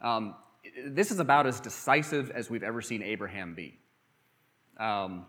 Um, 0.02 0.34
this 0.86 1.10
is 1.10 1.20
about 1.20 1.46
as 1.46 1.58
decisive 1.58 2.30
as 2.32 2.50
we've 2.50 2.62
ever 2.62 2.82
seen 2.82 3.02
Abraham 3.02 3.54
be. 3.54 3.78
Um, 4.78 5.24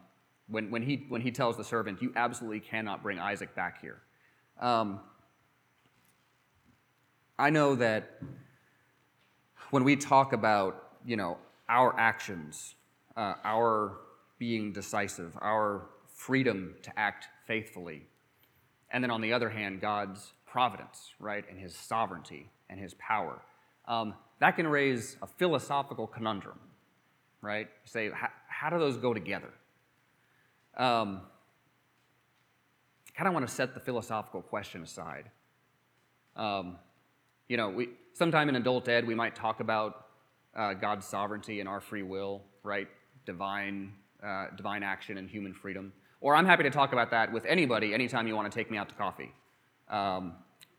when, 0.47 0.69
when, 0.69 0.81
he, 0.81 1.05
when 1.10 1.21
he 1.21 1.31
tells 1.31 1.58
the 1.58 1.63
servant, 1.63 2.01
You 2.01 2.13
absolutely 2.15 2.60
cannot 2.60 3.01
bring 3.01 3.19
Isaac 3.19 3.55
back 3.55 3.81
here. 3.81 4.01
Um, 4.60 4.99
I 7.38 7.49
know 7.49 7.75
that 7.75 8.21
when 9.71 9.84
we 9.84 9.95
talk 9.95 10.34
about, 10.34 10.91
you 11.05 11.17
know, 11.17 11.38
our 11.67 11.97
actions, 11.99 12.75
uh, 13.17 13.34
our 13.43 13.97
being 14.38 14.71
decisive, 14.71 15.34
our 15.41 15.88
freedom 16.08 16.75
to 16.84 16.97
act 16.97 17.27
faithfully, 17.47 18.03
and 18.91 19.03
then 19.03 19.12
on 19.12 19.21
the 19.21 19.34
other 19.34 19.49
hand, 19.49 19.81
God's 19.81 20.31
providence, 20.45 21.13
right, 21.19 21.43
and 21.49 21.60
his 21.60 21.75
sovereignty 21.75 22.49
and 22.69 22.79
his 22.79 22.93
power, 22.93 23.41
um, 23.88 24.13
that 24.39 24.55
can 24.55 24.67
raise 24.67 25.17
a 25.21 25.27
philosophical 25.27 26.08
conundrum, 26.08 26.60
right? 27.41 27.67
say, 27.84 28.12
how 28.47 28.69
do 28.69 28.79
those 28.79 28.97
go 28.97 29.13
together? 29.13 29.51
Um, 30.77 31.21
I 33.07 33.17
kind 33.17 33.27
of 33.27 33.33
want 33.33 33.47
to 33.47 33.53
set 33.53 33.73
the 33.73 33.79
philosophical 33.79 34.41
question 34.41 34.83
aside. 34.83 35.29
Um, 36.35 36.77
you 37.47 37.57
know, 37.57 37.69
we, 37.69 37.89
sometime 38.13 38.49
in 38.49 38.55
adult 38.55 38.89
ed, 38.89 39.07
we 39.07 39.15
might 39.15 39.35
talk 39.35 39.59
about 39.59 40.07
uh, 40.55 40.73
God's 40.73 41.05
sovereignty 41.05 41.59
and 41.59 41.69
our 41.69 41.79
free 41.79 42.03
will, 42.03 42.41
right? 42.63 42.88
Divine, 43.25 43.93
uh, 44.23 44.47
divine 44.57 44.83
action 44.83 45.17
and 45.17 45.29
human 45.29 45.53
freedom. 45.53 45.93
Or 46.21 46.35
I'm 46.35 46.45
happy 46.45 46.63
to 46.63 46.69
talk 46.69 46.91
about 46.91 47.11
that 47.11 47.31
with 47.31 47.45
anybody 47.45 47.93
anytime 47.93 48.27
you 48.27 48.35
want 48.35 48.51
to 48.51 48.57
take 48.57 48.71
me 48.71 48.77
out 48.77 48.89
to 48.89 48.95
coffee. 48.95 49.31
Um, 49.89 50.33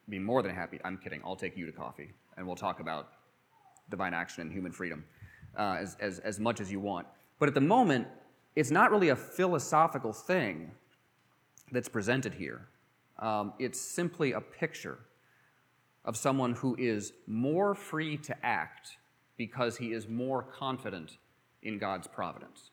be 0.09 0.18
more 0.18 0.42
than 0.42 0.54
happy. 0.54 0.80
I'm 0.85 0.98
kidding. 0.98 1.20
I'll 1.24 1.37
take 1.37 1.56
you 1.56 1.66
to 1.66 1.72
coffee, 1.72 2.12
and 2.37 2.46
we'll 2.46 2.56
talk 2.56 2.80
about 2.80 3.12
divine 3.90 4.14
action 4.14 4.42
and 4.42 4.52
human 4.52 4.72
freedom 4.72 5.04
uh, 5.56 5.76
as, 5.78 5.96
as, 6.00 6.18
as 6.20 6.38
much 6.38 6.61
as 6.61 6.70
you 6.70 6.80
want. 6.80 7.06
But 7.38 7.48
at 7.48 7.54
the 7.54 7.61
moment, 7.61 8.06
it's 8.57 8.71
not 8.71 8.90
really 8.90 9.11
a 9.11 9.16
philosophical 9.16 10.14
thing 10.14 10.73
that's 11.71 11.88
presented 11.88 12.35
here. 12.35 12.69
Um, 13.19 13.53
it's 13.59 13.81
simply 13.81 14.33
a 14.33 14.40
picture 14.40 14.99
of 16.05 16.16
someone 16.16 16.55
who 16.55 16.75
is 16.79 17.12
more 17.27 17.75
free 17.75 18.16
to 18.16 18.47
act 18.47 18.97
because 19.37 19.77
he 19.77 19.92
is 19.92 20.09
more 20.09 20.42
confident 20.42 21.19
in 21.62 21.79
God's 21.79 22.07
providence. 22.07 22.71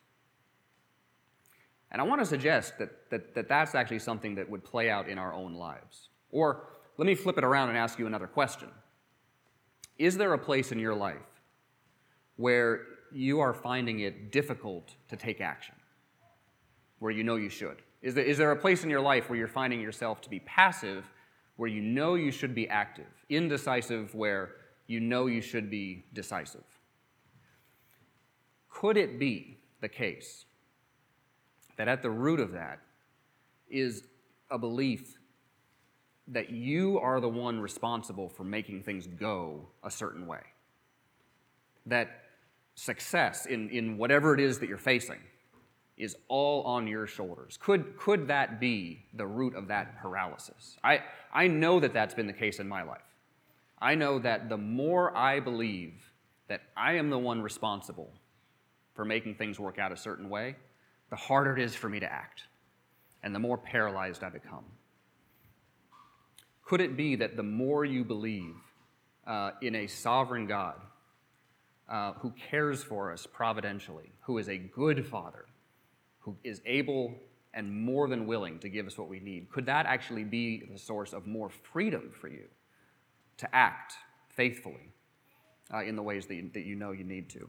And 1.90 2.00
I 2.00 2.04
want 2.04 2.20
to 2.20 2.26
suggest 2.26 2.78
that, 2.78 3.10
that, 3.10 3.34
that 3.34 3.48
that's 3.48 3.74
actually 3.74 3.98
something 3.98 4.34
that 4.36 4.48
would 4.48 4.64
play 4.64 4.90
out 4.90 5.08
in 5.08 5.18
our 5.18 5.34
own 5.34 5.54
lives. 5.54 6.08
Or 6.30 6.68
let 6.96 7.06
me 7.06 7.14
flip 7.14 7.38
it 7.38 7.44
around 7.44 7.68
and 7.68 7.78
ask 7.78 7.98
you 7.98 8.06
another 8.06 8.26
question 8.26 8.68
Is 9.98 10.16
there 10.16 10.32
a 10.32 10.38
place 10.38 10.72
in 10.72 10.78
your 10.78 10.94
life 10.94 11.18
where 12.36 12.82
you 13.14 13.40
are 13.40 13.54
finding 13.54 14.00
it 14.00 14.32
difficult 14.32 14.94
to 15.08 15.16
take 15.16 15.40
action, 15.40 15.74
where 16.98 17.12
you 17.12 17.24
know 17.24 17.36
you 17.36 17.48
should? 17.48 17.76
Is 18.02 18.14
there, 18.14 18.24
is 18.24 18.36
there 18.36 18.50
a 18.50 18.56
place 18.56 18.84
in 18.84 18.90
your 18.90 19.00
life 19.00 19.30
where 19.30 19.38
you're 19.38 19.48
finding 19.48 19.80
yourself 19.80 20.20
to 20.22 20.30
be 20.30 20.40
passive 20.40 21.08
where 21.56 21.68
you 21.68 21.80
know 21.80 22.14
you 22.14 22.30
should 22.30 22.54
be 22.54 22.68
active, 22.68 23.06
indecisive 23.28 24.14
where 24.14 24.56
you 24.86 25.00
know 25.00 25.26
you 25.26 25.40
should 25.40 25.70
be 25.70 26.04
decisive. 26.12 26.64
Could 28.68 28.96
it 28.96 29.18
be 29.18 29.58
the 29.80 29.88
case 29.88 30.44
that 31.76 31.88
at 31.88 32.02
the 32.02 32.10
root 32.10 32.40
of 32.40 32.52
that 32.52 32.80
is 33.70 34.04
a 34.50 34.58
belief 34.58 35.18
that 36.28 36.50
you 36.50 36.98
are 36.98 37.20
the 37.20 37.28
one 37.28 37.60
responsible 37.60 38.28
for 38.28 38.44
making 38.44 38.82
things 38.82 39.06
go 39.06 39.68
a 39.82 39.90
certain 39.90 40.26
way? 40.26 40.40
That 41.86 42.23
success 42.74 43.46
in, 43.46 43.68
in 43.70 43.96
whatever 43.96 44.34
it 44.34 44.40
is 44.40 44.58
that 44.58 44.68
you're 44.68 44.78
facing 44.78 45.20
is 45.96 46.16
all 46.28 46.62
on 46.64 46.86
your 46.88 47.06
shoulders. 47.06 47.56
Could, 47.60 47.96
could 47.96 48.28
that 48.28 48.58
be 48.58 49.04
the 49.14 49.26
root 49.26 49.54
of 49.54 49.68
that 49.68 50.00
paralysis? 50.00 50.76
I, 50.82 51.00
I 51.32 51.46
know 51.46 51.78
that 51.80 51.92
that's 51.92 52.14
been 52.14 52.26
the 52.26 52.32
case 52.32 52.58
in 52.58 52.68
my 52.68 52.82
life. 52.82 53.00
I 53.80 53.94
know 53.94 54.18
that 54.18 54.48
the 54.48 54.56
more 54.56 55.16
I 55.16 55.40
believe 55.40 56.12
that 56.48 56.62
I 56.76 56.94
am 56.94 57.10
the 57.10 57.18
one 57.18 57.42
responsible 57.42 58.12
for 58.94 59.04
making 59.04 59.36
things 59.36 59.58
work 59.58 59.78
out 59.78 59.92
a 59.92 59.96
certain 59.96 60.28
way, 60.28 60.56
the 61.10 61.16
harder 61.16 61.56
it 61.56 61.62
is 61.62 61.74
for 61.74 61.88
me 61.88 62.00
to 62.00 62.12
act, 62.12 62.44
and 63.22 63.34
the 63.34 63.38
more 63.38 63.58
paralyzed 63.58 64.24
I 64.24 64.30
become. 64.30 64.64
Could 66.64 66.80
it 66.80 66.96
be 66.96 67.16
that 67.16 67.36
the 67.36 67.42
more 67.42 67.84
you 67.84 68.04
believe 68.04 68.54
uh, 69.26 69.52
in 69.60 69.74
a 69.74 69.86
sovereign 69.86 70.46
God 70.46 70.76
uh, 71.88 72.12
who 72.14 72.32
cares 72.50 72.82
for 72.82 73.12
us 73.12 73.26
providentially, 73.26 74.12
who 74.22 74.38
is 74.38 74.48
a 74.48 74.56
good 74.56 75.06
father, 75.06 75.46
who 76.20 76.36
is 76.42 76.60
able 76.64 77.14
and 77.52 77.72
more 77.72 78.08
than 78.08 78.26
willing 78.26 78.58
to 78.58 78.68
give 78.68 78.86
us 78.86 78.98
what 78.98 79.08
we 79.08 79.20
need, 79.20 79.50
could 79.50 79.66
that 79.66 79.86
actually 79.86 80.24
be 80.24 80.64
the 80.72 80.78
source 80.78 81.12
of 81.12 81.26
more 81.26 81.48
freedom 81.48 82.10
for 82.10 82.28
you 82.28 82.44
to 83.36 83.54
act 83.54 83.94
faithfully 84.28 84.92
uh, 85.72 85.82
in 85.82 85.94
the 85.96 86.02
ways 86.02 86.26
that 86.26 86.34
you, 86.34 86.50
that 86.52 86.64
you 86.64 86.74
know 86.74 86.90
you 86.90 87.04
need 87.04 87.30
to? 87.30 87.48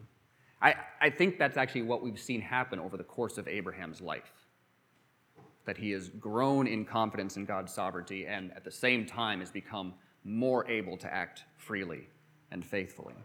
I, 0.62 0.76
I 1.02 1.10
think 1.10 1.38
that's 1.38 1.58
actually 1.58 1.84
what 1.84 2.02
we've 2.02 2.20
seen 2.20 2.42
happen 2.42 2.80
over 2.80 2.98
the 2.98 3.04
course 3.04 3.38
of 3.38 3.48
Abraham's 3.48 4.02
life. 4.02 4.32
That 5.66 5.78
he 5.78 5.92
has 5.92 6.10
grown 6.10 6.68
in 6.68 6.86
confidence 6.86 7.38
in 7.38 7.46
God's 7.46 7.74
sovereignty 7.74 8.28
and 8.28 8.52
at 8.56 8.64
the 8.64 8.72
same 8.72 9.06
time 9.06 9.40
has 9.40 9.50
become 9.50 9.94
more 10.24 10.70
able 10.70 10.98
to 10.98 11.12
act 11.12 11.44
freely 11.58 12.08
and 12.52 12.64
faithfully. 12.64 13.16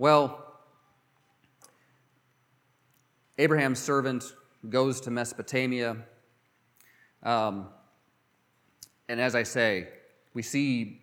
Well, 0.00 0.42
Abraham's 3.36 3.80
servant 3.80 4.24
goes 4.66 4.98
to 5.02 5.10
Mesopotamia. 5.10 5.94
Um, 7.22 7.68
and 9.10 9.20
as 9.20 9.34
I 9.34 9.42
say, 9.42 9.88
we 10.32 10.40
see 10.40 11.02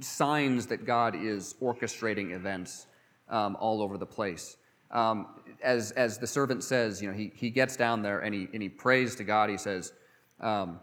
signs 0.00 0.64
that 0.68 0.86
God 0.86 1.14
is 1.14 1.54
orchestrating 1.60 2.34
events 2.34 2.86
um, 3.28 3.54
all 3.60 3.82
over 3.82 3.98
the 3.98 4.06
place. 4.06 4.56
Um, 4.90 5.26
as, 5.62 5.90
as 5.90 6.16
the 6.16 6.26
servant 6.26 6.64
says, 6.64 7.02
you 7.02 7.08
know, 7.08 7.14
he, 7.14 7.30
he 7.34 7.50
gets 7.50 7.76
down 7.76 8.00
there 8.00 8.20
and 8.20 8.34
he, 8.34 8.48
and 8.54 8.62
he 8.62 8.70
prays 8.70 9.14
to 9.16 9.24
God. 9.24 9.50
He 9.50 9.58
says, 9.58 9.92
um, 10.40 10.80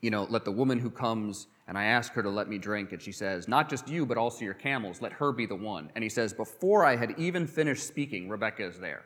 you 0.00 0.12
know, 0.12 0.28
let 0.30 0.44
the 0.44 0.52
woman 0.52 0.78
who 0.78 0.90
comes 0.90 1.48
and 1.70 1.78
I 1.78 1.84
ask 1.84 2.12
her 2.12 2.22
to 2.22 2.28
let 2.28 2.48
me 2.48 2.58
drink, 2.58 2.92
and 2.92 3.00
she 3.00 3.12
says, 3.12 3.48
Not 3.48 3.70
just 3.70 3.88
you, 3.88 4.04
but 4.04 4.18
also 4.18 4.44
your 4.44 4.52
camels, 4.52 5.00
let 5.00 5.12
her 5.14 5.32
be 5.32 5.46
the 5.46 5.56
one. 5.56 5.90
And 5.94 6.04
he 6.04 6.10
says, 6.10 6.34
Before 6.34 6.84
I 6.84 6.96
had 6.96 7.14
even 7.16 7.46
finished 7.46 7.86
speaking, 7.86 8.28
Rebecca 8.28 8.66
is 8.66 8.78
there 8.78 9.04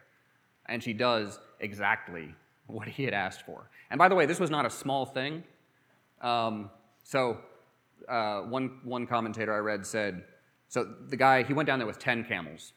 and 0.66 0.82
she 0.82 0.92
does 0.92 1.38
exactly 1.60 2.34
what 2.66 2.88
he 2.88 3.04
had 3.04 3.14
asked 3.14 3.42
for. 3.42 3.68
And 3.90 3.98
by 3.98 4.08
the 4.08 4.14
way, 4.14 4.26
this 4.26 4.40
was 4.40 4.50
not 4.50 4.64
a 4.64 4.70
small 4.70 5.04
thing. 5.04 5.44
Um, 6.20 6.70
so, 7.02 7.38
uh, 8.08 8.40
one, 8.40 8.80
one 8.82 9.06
commentator 9.06 9.52
I 9.54 9.58
read 9.58 9.86
said, 9.86 10.24
so 10.68 10.84
the 11.08 11.16
guy, 11.16 11.42
he 11.42 11.52
went 11.52 11.66
down 11.66 11.78
there 11.78 11.86
with 11.86 11.98
10 11.98 12.24
camels. 12.24 12.72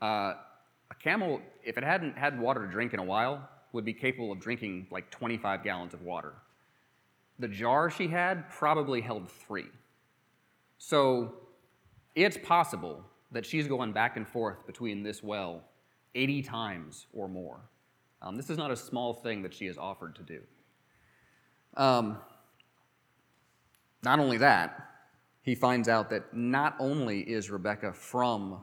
Uh, 0.00 0.34
a 0.90 0.94
camel, 1.00 1.40
if 1.64 1.78
it 1.78 1.84
hadn't 1.84 2.18
had 2.18 2.38
water 2.38 2.66
to 2.66 2.70
drink 2.70 2.92
in 2.92 2.98
a 2.98 3.04
while, 3.04 3.48
would 3.72 3.84
be 3.84 3.94
capable 3.94 4.32
of 4.32 4.40
drinking 4.40 4.88
like 4.90 5.10
25 5.10 5.62
gallons 5.62 5.94
of 5.94 6.02
water. 6.02 6.34
The 7.42 7.48
jar 7.48 7.90
she 7.90 8.06
had 8.06 8.48
probably 8.50 9.00
held 9.00 9.28
three. 9.28 9.66
So 10.78 11.34
it's 12.14 12.38
possible 12.38 13.04
that 13.32 13.44
she's 13.44 13.66
going 13.66 13.90
back 13.90 14.16
and 14.16 14.28
forth 14.28 14.64
between 14.64 15.02
this 15.02 15.24
well 15.24 15.64
80 16.14 16.42
times 16.42 17.06
or 17.12 17.26
more. 17.26 17.58
Um, 18.22 18.36
this 18.36 18.48
is 18.48 18.56
not 18.56 18.70
a 18.70 18.76
small 18.76 19.12
thing 19.12 19.42
that 19.42 19.52
she 19.52 19.66
has 19.66 19.76
offered 19.76 20.14
to 20.14 20.22
do. 20.22 20.40
Um, 21.76 22.18
not 24.04 24.20
only 24.20 24.38
that, 24.38 24.90
he 25.42 25.56
finds 25.56 25.88
out 25.88 26.10
that 26.10 26.32
not 26.32 26.76
only 26.78 27.22
is 27.22 27.50
Rebecca 27.50 27.92
from 27.92 28.62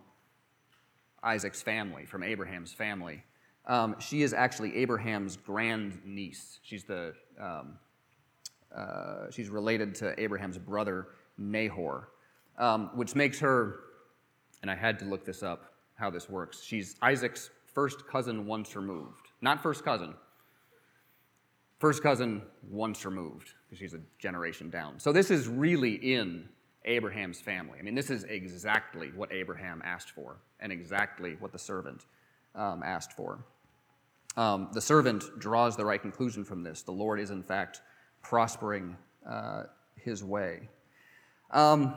Isaac's 1.21 1.61
family, 1.61 2.05
from 2.05 2.23
Abraham's 2.23 2.71
family, 2.71 3.25
um, 3.65 3.97
she 3.99 4.21
is 4.21 4.33
actually 4.33 4.77
Abraham's 4.77 5.35
grand 5.35 5.99
niece. 6.05 6.59
She's 6.63 6.85
the 6.85 7.13
um, 7.37 7.73
uh, 8.75 9.32
she's 9.32 9.49
related 9.49 9.95
to 9.95 10.19
Abraham's 10.21 10.58
brother 10.58 11.08
Nahor, 11.38 12.10
um, 12.58 12.91
which 12.95 13.15
makes 13.15 13.39
her, 13.39 13.79
and 14.62 14.69
I 14.69 14.75
had 14.75 14.99
to 14.99 15.05
look 15.05 15.25
this 15.25 15.43
up 15.43 15.73
how 15.95 16.10
this 16.10 16.29
works. 16.29 16.63
She's 16.63 16.95
Isaac's 17.01 17.49
first 17.73 18.08
cousin 18.08 18.45
once 18.45 18.75
removed, 18.75 19.27
not 19.41 19.62
first 19.62 19.84
cousin. 19.84 20.13
First 21.79 22.03
cousin 22.03 22.41
once 22.69 23.05
removed, 23.05 23.53
because 23.65 23.79
she's 23.79 23.93
a 23.93 24.01
generation 24.17 24.69
down. 24.69 24.99
So 24.99 25.13
this 25.13 25.32
is 25.32 25.47
really 25.47 25.93
in 25.93 26.49
Abraham's 26.84 27.39
family. 27.39 27.79
I 27.79 27.84
mean, 27.84 27.95
this 27.95 28.10
is 28.10 28.23
exactly 28.25 29.12
what 29.15 29.32
Abraham 29.32 29.82
asked 29.86 30.12
for, 30.12 30.38
and 30.60 30.71
exactly 30.71 31.38
what 31.39 31.53
the 31.53 31.60
servant 31.60 32.05
um, 32.55 32.84
asked 32.84 33.13
for. 33.13 33.39
Um, 34.36 34.69
the 34.73 34.82
servant 34.82 35.23
draws 35.39 35.75
the 35.75 35.86
right 35.86 36.01
conclusion 36.01 36.43
from 36.43 36.63
this. 36.63 36.82
The 36.82 36.91
Lord 36.91 37.19
is, 37.19 37.32
in 37.32 37.43
fact, 37.43 37.82
prospering 38.21 38.95
uh, 39.29 39.63
his 39.95 40.23
way. 40.23 40.69
Um, 41.51 41.95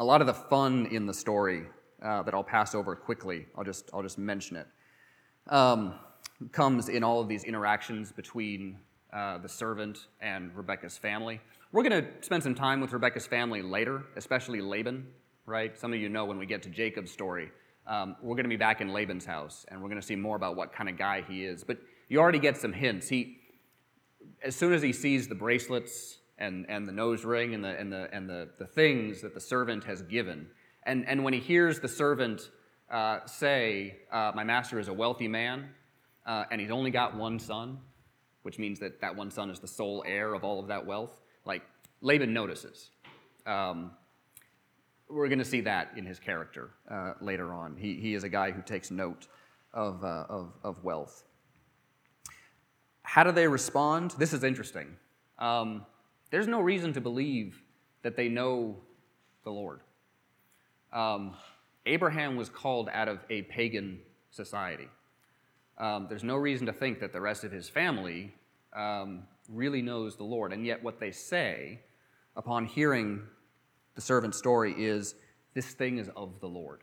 a 0.00 0.04
lot 0.04 0.20
of 0.20 0.26
the 0.26 0.34
fun 0.34 0.86
in 0.90 1.06
the 1.06 1.14
story 1.14 1.64
uh, 2.02 2.22
that 2.22 2.34
I'll 2.34 2.44
pass 2.44 2.74
over 2.74 2.96
quickly, 2.96 3.46
I'll 3.56 3.64
just, 3.64 3.90
I'll 3.92 4.02
just 4.02 4.18
mention 4.18 4.56
it, 4.56 4.66
um, 5.48 5.94
comes 6.52 6.88
in 6.88 7.04
all 7.04 7.20
of 7.20 7.28
these 7.28 7.44
interactions 7.44 8.12
between 8.12 8.78
uh, 9.12 9.38
the 9.38 9.48
servant 9.48 10.08
and 10.20 10.54
Rebecca's 10.54 10.98
family. 10.98 11.40
We're 11.72 11.82
going 11.82 12.04
to 12.04 12.10
spend 12.20 12.42
some 12.42 12.54
time 12.54 12.80
with 12.80 12.92
Rebecca's 12.92 13.26
family 13.26 13.62
later, 13.62 14.04
especially 14.16 14.60
Laban, 14.60 15.06
right? 15.46 15.78
Some 15.78 15.92
of 15.92 16.00
you 16.00 16.08
know 16.08 16.24
when 16.24 16.38
we 16.38 16.46
get 16.46 16.62
to 16.64 16.68
Jacob's 16.68 17.10
story, 17.10 17.50
um, 17.86 18.16
we're 18.22 18.34
going 18.34 18.44
to 18.44 18.50
be 18.50 18.56
back 18.56 18.80
in 18.80 18.92
Laban's 18.92 19.24
house, 19.24 19.64
and 19.68 19.80
we're 19.80 19.88
going 19.88 20.00
to 20.00 20.06
see 20.06 20.16
more 20.16 20.36
about 20.36 20.56
what 20.56 20.72
kind 20.72 20.88
of 20.88 20.96
guy 20.96 21.22
he 21.28 21.44
is. 21.44 21.62
But 21.64 21.78
you 22.08 22.18
already 22.18 22.38
get 22.38 22.56
some 22.56 22.72
hints. 22.72 23.08
He, 23.08 23.38
as 24.44 24.54
soon 24.54 24.72
as 24.72 24.82
he 24.82 24.92
sees 24.92 25.26
the 25.26 25.34
bracelets 25.34 26.18
and, 26.38 26.66
and 26.68 26.86
the 26.86 26.92
nose 26.92 27.24
ring 27.24 27.54
and, 27.54 27.64
the, 27.64 27.78
and, 27.78 27.92
the, 27.92 28.08
and 28.12 28.28
the, 28.28 28.50
the 28.58 28.66
things 28.66 29.22
that 29.22 29.34
the 29.34 29.40
servant 29.40 29.84
has 29.84 30.02
given, 30.02 30.46
and, 30.84 31.08
and 31.08 31.24
when 31.24 31.32
he 31.32 31.40
hears 31.40 31.80
the 31.80 31.88
servant 31.88 32.50
uh, 32.90 33.24
say, 33.26 33.96
uh, 34.12 34.32
My 34.34 34.44
master 34.44 34.78
is 34.78 34.88
a 34.88 34.92
wealthy 34.92 35.28
man, 35.28 35.70
uh, 36.26 36.44
and 36.50 36.60
he's 36.60 36.70
only 36.70 36.90
got 36.90 37.16
one 37.16 37.38
son, 37.38 37.78
which 38.42 38.58
means 38.58 38.78
that 38.80 39.00
that 39.00 39.16
one 39.16 39.30
son 39.30 39.50
is 39.50 39.58
the 39.58 39.66
sole 39.66 40.04
heir 40.06 40.34
of 40.34 40.44
all 40.44 40.60
of 40.60 40.68
that 40.68 40.84
wealth, 40.84 41.20
like 41.46 41.62
Laban 42.02 42.34
notices. 42.34 42.90
Um, 43.46 43.92
we're 45.08 45.28
going 45.28 45.38
to 45.38 45.44
see 45.44 45.62
that 45.62 45.92
in 45.96 46.04
his 46.04 46.18
character 46.18 46.70
uh, 46.90 47.14
later 47.20 47.52
on. 47.52 47.76
He, 47.76 47.94
he 47.94 48.14
is 48.14 48.24
a 48.24 48.28
guy 48.28 48.50
who 48.50 48.62
takes 48.62 48.90
note 48.90 49.28
of, 49.72 50.04
uh, 50.04 50.24
of, 50.28 50.52
of 50.62 50.82
wealth. 50.84 51.24
How 53.04 53.22
do 53.22 53.30
they 53.30 53.46
respond? 53.46 54.10
This 54.18 54.32
is 54.32 54.42
interesting. 54.42 54.96
Um, 55.38 55.86
there's 56.30 56.48
no 56.48 56.60
reason 56.60 56.92
to 56.94 57.00
believe 57.00 57.62
that 58.02 58.16
they 58.16 58.28
know 58.28 58.76
the 59.44 59.50
Lord. 59.50 59.80
Um, 60.92 61.36
Abraham 61.86 62.36
was 62.36 62.48
called 62.48 62.88
out 62.92 63.08
of 63.08 63.20
a 63.30 63.42
pagan 63.42 64.00
society. 64.30 64.88
Um, 65.78 66.06
there's 66.08 66.24
no 66.24 66.36
reason 66.36 66.66
to 66.66 66.72
think 66.72 66.98
that 67.00 67.12
the 67.12 67.20
rest 67.20 67.44
of 67.44 67.52
his 67.52 67.68
family 67.68 68.32
um, 68.74 69.24
really 69.48 69.82
knows 69.82 70.16
the 70.16 70.24
Lord. 70.24 70.52
And 70.52 70.64
yet, 70.64 70.82
what 70.82 70.98
they 70.98 71.10
say 71.10 71.80
upon 72.36 72.64
hearing 72.64 73.22
the 73.94 74.00
servant's 74.00 74.38
story 74.38 74.74
is 74.76 75.14
this 75.54 75.66
thing 75.66 75.98
is 75.98 76.10
of 76.16 76.40
the 76.40 76.48
Lord. 76.48 76.80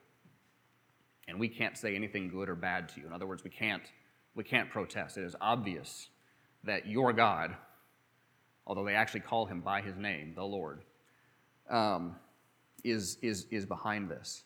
And 1.27 1.39
we 1.39 1.47
can't 1.47 1.77
say 1.77 1.95
anything 1.95 2.29
good 2.29 2.49
or 2.49 2.55
bad 2.55 2.89
to 2.89 3.01
you. 3.01 3.07
In 3.07 3.13
other 3.13 3.27
words, 3.27 3.43
we 3.43 3.49
can't, 3.49 3.83
we 4.35 4.43
can't 4.43 4.69
protest. 4.69 5.17
It 5.17 5.23
is 5.23 5.35
obvious 5.41 6.09
that 6.63 6.87
your 6.87 7.13
God, 7.13 7.55
although 8.65 8.85
they 8.85 8.95
actually 8.95 9.21
call 9.21 9.45
him 9.45 9.61
by 9.61 9.81
his 9.81 9.97
name, 9.97 10.33
the 10.35 10.43
Lord, 10.43 10.81
um, 11.69 12.15
is, 12.83 13.17
is, 13.21 13.45
is 13.51 13.65
behind 13.65 14.09
this. 14.09 14.43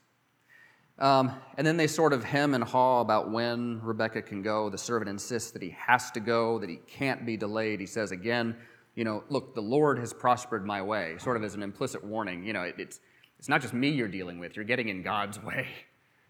Um, 0.98 1.34
and 1.58 1.68
then 1.68 1.76
they 1.76 1.88
sort 1.88 2.14
of 2.14 2.24
hem 2.24 2.54
and 2.54 2.64
haw 2.64 3.02
about 3.02 3.30
when 3.30 3.82
Rebecca 3.84 4.22
can 4.22 4.42
go. 4.42 4.70
The 4.70 4.78
servant 4.78 5.10
insists 5.10 5.52
that 5.52 5.62
he 5.62 5.76
has 5.78 6.10
to 6.12 6.22
go, 6.22 6.58
that 6.60 6.70
he 6.70 6.78
can't 6.88 7.26
be 7.26 7.36
delayed. 7.36 7.82
He 7.82 7.86
says 7.86 8.12
again, 8.12 8.56
you 8.96 9.04
know, 9.04 9.24
look, 9.28 9.54
the 9.54 9.62
Lord 9.62 10.00
has 10.00 10.14
prospered 10.14 10.66
my 10.66 10.82
way, 10.82 11.16
sort 11.20 11.36
of 11.36 11.44
as 11.44 11.54
an 11.54 11.62
implicit 11.62 12.02
warning. 12.02 12.46
You 12.46 12.54
know, 12.54 12.62
it, 12.62 12.76
it's, 12.78 13.02
it's 13.38 13.50
not 13.50 13.62
just 13.62 13.74
me 13.74 13.90
you're 13.90 14.08
dealing 14.08 14.40
with, 14.40 14.56
you're 14.56 14.64
getting 14.64 14.88
in 14.88 15.04
God's 15.04 15.42
way 15.44 15.68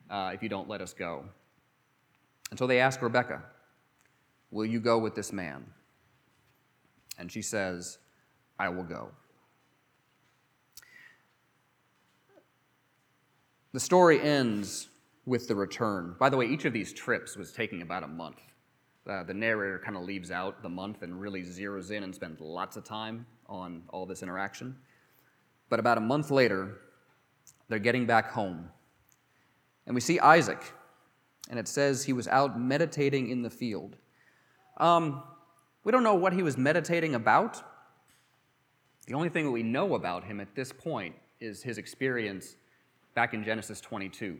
uh, 0.09 0.31
if 0.33 0.41
you 0.41 0.49
don't 0.49 0.67
let 0.67 0.81
us 0.81 0.93
go. 0.93 1.25
And 2.49 2.59
so 2.59 2.67
they 2.67 2.79
ask 2.79 3.01
Rebecca, 3.01 3.41
Will 4.51 4.65
you 4.65 4.79
go 4.79 4.97
with 4.97 5.15
this 5.15 5.33
man? 5.33 5.65
And 7.17 7.31
she 7.31 7.41
says, 7.41 7.97
I 8.57 8.69
will 8.69 8.83
go. 8.83 9.11
The 13.73 13.79
story 13.79 14.21
ends 14.21 14.87
with 15.25 15.47
the 15.47 15.55
return. 15.55 16.15
By 16.19 16.29
the 16.29 16.37
way, 16.37 16.45
each 16.45 16.65
of 16.65 16.71
these 16.71 16.93
trips 16.93 17.35
was 17.35 17.51
taking 17.51 17.81
about 17.81 18.03
a 18.03 18.07
month. 18.07 18.41
Uh, 19.09 19.23
the 19.23 19.33
narrator 19.33 19.79
kind 19.83 19.97
of 19.97 20.03
leaves 20.03 20.31
out 20.31 20.63
the 20.63 20.69
month 20.69 21.01
and 21.01 21.19
really 21.19 21.43
zeroes 21.43 21.91
in 21.91 22.03
and 22.03 22.15
spends 22.15 22.39
lots 22.39 22.77
of 22.77 22.83
time 22.83 23.25
on 23.47 23.83
all 23.89 24.05
this 24.05 24.23
interaction. 24.23 24.75
But 25.69 25.79
about 25.79 25.97
a 25.97 26.01
month 26.01 26.31
later, 26.31 26.79
they're 27.67 27.79
getting 27.79 28.05
back 28.05 28.31
home. 28.31 28.69
And 29.85 29.93
we 29.93 30.01
see 30.01 30.19
Isaac, 30.19 30.73
and 31.49 31.59
it 31.59 31.67
says 31.67 32.03
he 32.03 32.13
was 32.13 32.27
out 32.27 32.59
meditating 32.59 33.29
in 33.29 33.41
the 33.41 33.49
field. 33.49 33.95
Um, 34.77 35.23
we 35.83 35.91
don't 35.91 36.03
know 36.03 36.15
what 36.15 36.33
he 36.33 36.43
was 36.43 36.57
meditating 36.57 37.15
about. 37.15 37.61
The 39.07 39.13
only 39.13 39.29
thing 39.29 39.45
that 39.45 39.51
we 39.51 39.63
know 39.63 39.95
about 39.95 40.23
him 40.23 40.39
at 40.39 40.55
this 40.55 40.71
point 40.71 41.15
is 41.39 41.61
his 41.61 41.77
experience 41.77 42.55
back 43.13 43.33
in 43.33 43.43
Genesis 43.43 43.79
22. 43.81 44.37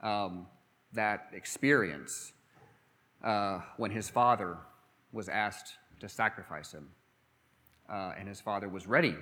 Um, 0.00 0.46
that 0.92 1.28
experience 1.32 2.32
uh, 3.22 3.60
when 3.76 3.90
his 3.90 4.10
father 4.10 4.58
was 5.12 5.28
asked 5.28 5.74
to 6.00 6.08
sacrifice 6.08 6.72
him. 6.72 6.88
Uh, 7.88 8.12
and 8.18 8.28
his 8.28 8.40
father 8.40 8.68
was 8.68 8.86
ready 8.86 9.14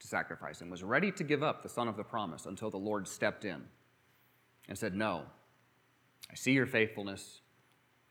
to 0.00 0.06
sacrifice 0.06 0.60
him, 0.60 0.70
was 0.70 0.84
ready 0.84 1.10
to 1.12 1.24
give 1.24 1.42
up 1.42 1.62
the 1.62 1.68
son 1.68 1.88
of 1.88 1.96
the 1.96 2.04
promise 2.04 2.46
until 2.46 2.70
the 2.70 2.78
Lord 2.78 3.06
stepped 3.06 3.44
in 3.44 3.62
and 4.68 4.78
said, 4.78 4.94
No, 4.94 5.22
I 6.30 6.34
see 6.34 6.52
your 6.52 6.66
faithfulness, 6.66 7.40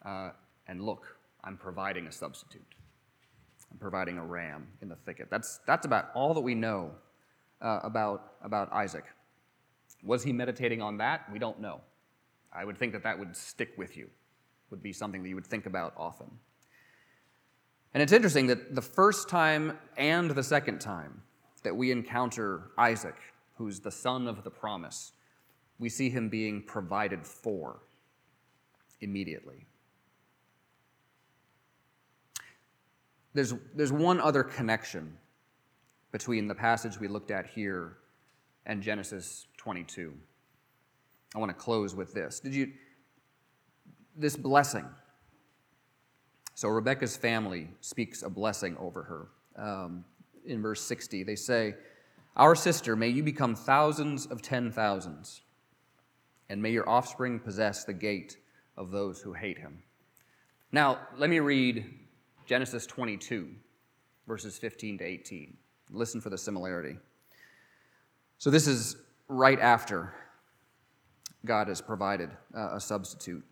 uh, 0.06 0.32
and 0.68 0.82
look, 0.82 1.18
I'm 1.44 1.58
providing 1.58 2.08
a 2.08 2.12
substitute. 2.12 2.66
I'm 3.72 3.78
providing 3.78 4.18
a 4.18 4.26
ram 4.26 4.68
in 4.82 4.90
the 4.90 4.96
thicket. 4.96 5.30
That's, 5.30 5.60
that's 5.68 5.86
about 5.86 6.10
all 6.16 6.34
that 6.34 6.42
we 6.42 6.56
know 6.56 6.92
uh, 7.62 7.80
about, 7.84 8.34
about 8.44 8.72
Isaac. 8.74 9.06
Was 10.04 10.24
he 10.24 10.34
meditating 10.34 10.82
on 10.82 10.98
that? 10.98 11.32
We 11.32 11.40
don't 11.40 11.60
know. 11.60 11.82
I 12.54 12.66
would 12.66 12.78
think 12.78 12.94
that 12.94 13.04
that 13.04 13.18
would 13.20 13.36
stick 13.36 13.74
with 13.78 13.98
you, 13.98 14.10
would 14.70 14.82
be 14.82 14.94
something 14.94 15.22
that 15.24 15.30
you 15.30 15.36
would 15.36 15.46
think 15.46 15.66
about 15.66 15.94
often. 15.98 16.30
And 17.94 18.04
it's 18.04 18.12
interesting 18.12 18.48
that 18.48 18.76
the 18.76 18.82
first 18.82 19.30
time 19.30 19.78
and 19.98 20.32
the 20.32 20.44
second 20.44 20.80
time 20.80 21.22
that 21.64 21.76
we 21.76 21.92
encounter 21.92 22.72
Isaac, 22.78 23.16
who's 23.56 23.80
the 23.80 23.92
son 23.92 24.28
of 24.28 24.44
the 24.44 24.52
promise, 24.52 25.14
we 25.80 25.90
see 25.90 26.10
him 26.10 26.30
being 26.30 26.62
provided 26.64 27.26
for 27.26 27.80
immediately. 29.02 29.66
There's, 33.34 33.54
there's 33.76 33.92
one 33.92 34.20
other 34.20 34.44
connection 34.44 35.18
between 36.12 36.48
the 36.48 36.56
passage 36.56 37.00
we 37.00 37.08
looked 37.08 37.30
at 37.30 37.46
here 37.46 37.98
and 38.66 38.82
Genesis 38.82 39.48
22. 39.58 40.14
I 41.36 41.40
want 41.40 41.50
to 41.50 41.56
close 41.56 41.96
with 41.96 42.14
this. 42.14 42.40
Did 42.40 42.56
you 42.56 42.72
this 44.16 44.36
blessing? 44.36 44.86
So 46.56 46.70
Rebecca's 46.70 47.16
family 47.16 47.70
speaks 47.82 48.24
a 48.24 48.30
blessing 48.30 48.76
over 48.78 49.04
her. 49.04 49.64
Um, 49.64 50.06
in 50.46 50.62
verse 50.62 50.82
60, 50.82 51.24
they 51.24 51.36
say, 51.36 51.76
Our 52.36 52.56
sister, 52.56 52.96
may 52.96 53.10
you 53.10 53.22
become 53.22 53.56
thousands 53.56 54.26
of 54.26 54.42
ten 54.42 54.72
thousands. 54.72 55.42
and 56.50 56.62
may 56.62 56.72
your 56.72 56.88
offspring 56.90 57.40
possess 57.40 57.84
the 57.84 57.94
gate 57.94 58.38
of 58.78 58.92
those 58.92 59.22
who 59.22 59.34
hate 59.34 59.58
him. 59.58 59.80
Now, 60.72 61.00
let 61.18 61.30
me 61.30 61.40
read 61.40 61.86
Genesis 62.46 62.86
22, 62.86 63.50
verses 64.28 64.58
15 64.58 65.00
to 65.00 65.04
18. 65.04 65.58
Listen 65.90 66.22
for 66.22 66.30
the 66.30 66.38
similarity. 66.38 66.98
So, 68.38 68.50
this 68.50 68.68
is 68.68 68.98
right 69.28 69.60
after 69.60 70.14
God 71.46 71.68
has 71.68 71.82
provided 71.82 72.30
uh, 72.56 72.76
a 72.76 72.80
substitute, 72.80 73.44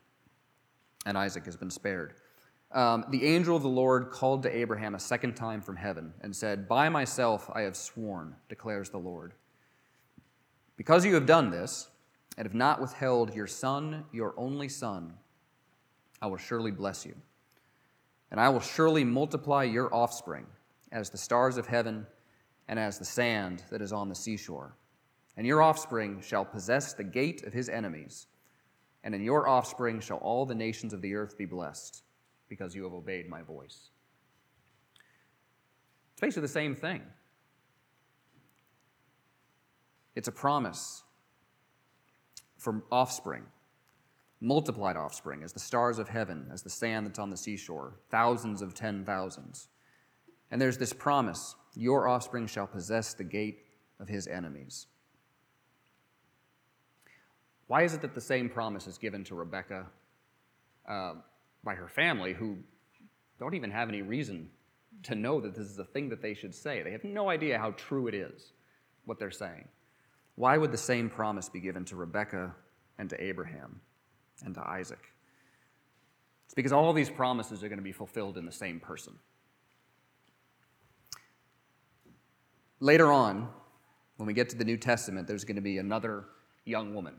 and 1.05 1.17
Isaac 1.17 1.45
has 1.45 1.55
been 1.55 1.71
spared. 1.71 2.15
Um, 2.71 3.05
the 3.09 3.25
angel 3.25 3.55
of 3.55 3.63
the 3.63 3.69
Lord 3.69 4.11
called 4.11 4.43
to 4.43 4.55
Abraham 4.55 4.95
a 4.95 4.99
second 4.99 5.35
time 5.35 5.61
from 5.61 5.77
heaven 5.77 6.13
and 6.21 6.35
said, 6.35 6.67
By 6.67 6.89
myself 6.89 7.49
I 7.53 7.61
have 7.61 7.75
sworn, 7.77 8.35
declares 8.49 8.89
the 8.89 8.97
Lord. 8.97 9.33
Because 10.75 11.05
you 11.05 11.13
have 11.13 11.25
done 11.25 11.51
this, 11.51 11.87
and 12.37 12.45
have 12.45 12.55
not 12.55 12.81
withheld 12.81 13.33
your 13.33 13.47
son, 13.47 14.03
your 14.11 14.33
only 14.37 14.67
son, 14.67 15.13
I 16.21 16.27
will 16.27 16.37
surely 16.37 16.71
bless 16.71 17.05
you. 17.05 17.15
And 18.31 18.39
I 18.39 18.49
will 18.49 18.59
surely 18.59 19.03
multiply 19.03 19.63
your 19.63 19.93
offspring 19.93 20.45
as 20.91 21.09
the 21.09 21.17
stars 21.17 21.57
of 21.57 21.67
heaven 21.67 22.05
and 22.67 22.79
as 22.79 22.97
the 22.97 23.05
sand 23.05 23.63
that 23.69 23.81
is 23.81 23.93
on 23.93 24.09
the 24.09 24.15
seashore. 24.15 24.75
And 25.37 25.45
your 25.45 25.61
offspring 25.61 26.21
shall 26.21 26.45
possess 26.45 26.93
the 26.93 27.03
gate 27.03 27.43
of 27.43 27.53
his 27.53 27.69
enemies, 27.69 28.27
and 29.03 29.13
in 29.13 29.21
your 29.21 29.47
offspring 29.47 29.99
shall 29.99 30.17
all 30.17 30.45
the 30.45 30.55
nations 30.55 30.93
of 30.93 31.01
the 31.01 31.13
earth 31.13 31.37
be 31.37 31.45
blessed, 31.45 32.03
because 32.49 32.75
you 32.75 32.83
have 32.83 32.93
obeyed 32.93 33.29
my 33.29 33.41
voice. 33.41 33.89
It's 36.13 36.21
basically 36.21 36.41
the 36.41 36.47
same 36.47 36.75
thing. 36.75 37.01
It's 40.15 40.29
a 40.29 40.31
promise 40.31 41.03
for 42.57 42.83
offspring, 42.91 43.43
multiplied 44.41 44.97
offspring, 44.97 45.43
as 45.43 45.53
the 45.53 45.59
stars 45.59 45.99
of 45.99 46.09
heaven, 46.09 46.47
as 46.51 46.61
the 46.63 46.69
sand 46.69 47.07
that's 47.07 47.19
on 47.19 47.29
the 47.29 47.37
seashore, 47.37 47.95
thousands 48.09 48.61
of 48.61 48.73
ten 48.73 49.03
thousands. 49.05 49.67
And 50.51 50.61
there's 50.61 50.77
this 50.77 50.93
promise 50.93 51.55
your 51.75 52.07
offspring 52.07 52.47
shall 52.47 52.67
possess 52.67 53.13
the 53.13 53.23
gate 53.23 53.59
of 53.99 54.07
his 54.07 54.27
enemies. 54.27 54.87
Why 57.67 57.83
is 57.83 57.93
it 57.93 58.01
that 58.01 58.13
the 58.13 58.21
same 58.21 58.49
promise 58.49 58.87
is 58.87 58.97
given 58.97 59.23
to 59.25 59.35
Rebecca 59.35 59.87
uh, 60.87 61.13
by 61.63 61.75
her 61.75 61.87
family, 61.87 62.33
who 62.33 62.57
don't 63.39 63.55
even 63.55 63.71
have 63.71 63.89
any 63.89 64.01
reason 64.01 64.49
to 65.03 65.15
know 65.15 65.41
that 65.41 65.55
this 65.55 65.65
is 65.65 65.79
a 65.79 65.83
thing 65.83 66.09
that 66.09 66.21
they 66.21 66.35
should 66.35 66.53
say? 66.53 66.83
They 66.83 66.91
have 66.91 67.03
no 67.03 67.29
idea 67.29 67.57
how 67.57 67.71
true 67.71 68.07
it 68.07 68.13
is, 68.13 68.53
what 69.05 69.17
they're 69.17 69.31
saying. 69.31 69.67
Why 70.35 70.57
would 70.57 70.71
the 70.71 70.77
same 70.77 71.09
promise 71.09 71.49
be 71.49 71.59
given 71.59 71.85
to 71.85 71.95
Rebekah 71.95 72.53
and 72.97 73.09
to 73.09 73.23
Abraham 73.23 73.79
and 74.43 74.53
to 74.55 74.67
Isaac? 74.67 74.99
It's 76.45 76.53
because 76.53 76.71
all 76.71 76.93
these 76.93 77.09
promises 77.09 77.63
are 77.63 77.69
going 77.69 77.79
to 77.79 77.83
be 77.83 77.91
fulfilled 77.91 78.37
in 78.37 78.45
the 78.45 78.51
same 78.51 78.79
person. 78.79 79.13
Later 82.79 83.11
on, 83.11 83.49
when 84.17 84.27
we 84.27 84.33
get 84.33 84.49
to 84.49 84.57
the 84.57 84.65
New 84.65 84.77
Testament, 84.77 85.27
there's 85.27 85.43
going 85.43 85.55
to 85.55 85.61
be 85.61 85.77
another 85.77 86.25
young 86.65 86.93
woman, 86.93 87.15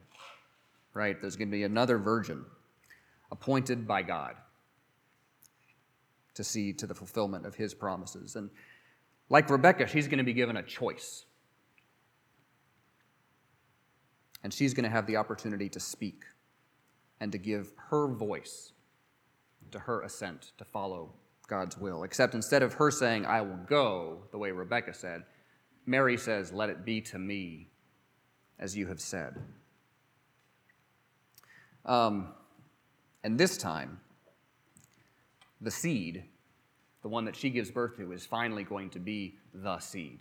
right? 0.94 1.20
There's 1.20 1.36
going 1.36 1.48
to 1.48 1.56
be 1.56 1.64
another 1.64 1.98
virgin 1.98 2.44
appointed 3.30 3.86
by 3.86 4.02
God 4.02 4.34
to 6.34 6.44
see 6.44 6.72
to 6.74 6.86
the 6.86 6.94
fulfillment 6.94 7.46
of 7.46 7.54
his 7.54 7.74
promises. 7.74 8.36
And 8.36 8.50
like 9.28 9.50
Rebecca, 9.50 9.86
she's 9.86 10.06
going 10.06 10.18
to 10.18 10.24
be 10.24 10.32
given 10.32 10.56
a 10.56 10.62
choice. 10.62 11.25
And 14.46 14.54
she's 14.54 14.74
going 14.74 14.84
to 14.84 14.90
have 14.90 15.08
the 15.08 15.16
opportunity 15.16 15.68
to 15.70 15.80
speak 15.80 16.22
and 17.18 17.32
to 17.32 17.36
give 17.36 17.72
her 17.88 18.06
voice 18.06 18.70
to 19.72 19.80
her 19.80 20.02
assent 20.02 20.52
to 20.58 20.64
follow 20.64 21.12
God's 21.48 21.76
will. 21.76 22.04
Except 22.04 22.32
instead 22.32 22.62
of 22.62 22.74
her 22.74 22.92
saying, 22.92 23.26
I 23.26 23.40
will 23.40 23.58
go, 23.66 24.22
the 24.30 24.38
way 24.38 24.52
Rebecca 24.52 24.94
said, 24.94 25.24
Mary 25.84 26.16
says, 26.16 26.52
Let 26.52 26.70
it 26.70 26.84
be 26.84 27.00
to 27.00 27.18
me 27.18 27.70
as 28.60 28.76
you 28.76 28.86
have 28.86 29.00
said. 29.00 29.34
Um, 31.84 32.28
and 33.24 33.36
this 33.36 33.56
time, 33.56 33.98
the 35.60 35.72
seed, 35.72 36.22
the 37.02 37.08
one 37.08 37.24
that 37.24 37.34
she 37.34 37.50
gives 37.50 37.72
birth 37.72 37.96
to, 37.96 38.12
is 38.12 38.24
finally 38.24 38.62
going 38.62 38.90
to 38.90 39.00
be 39.00 39.38
the 39.52 39.80
seed, 39.80 40.20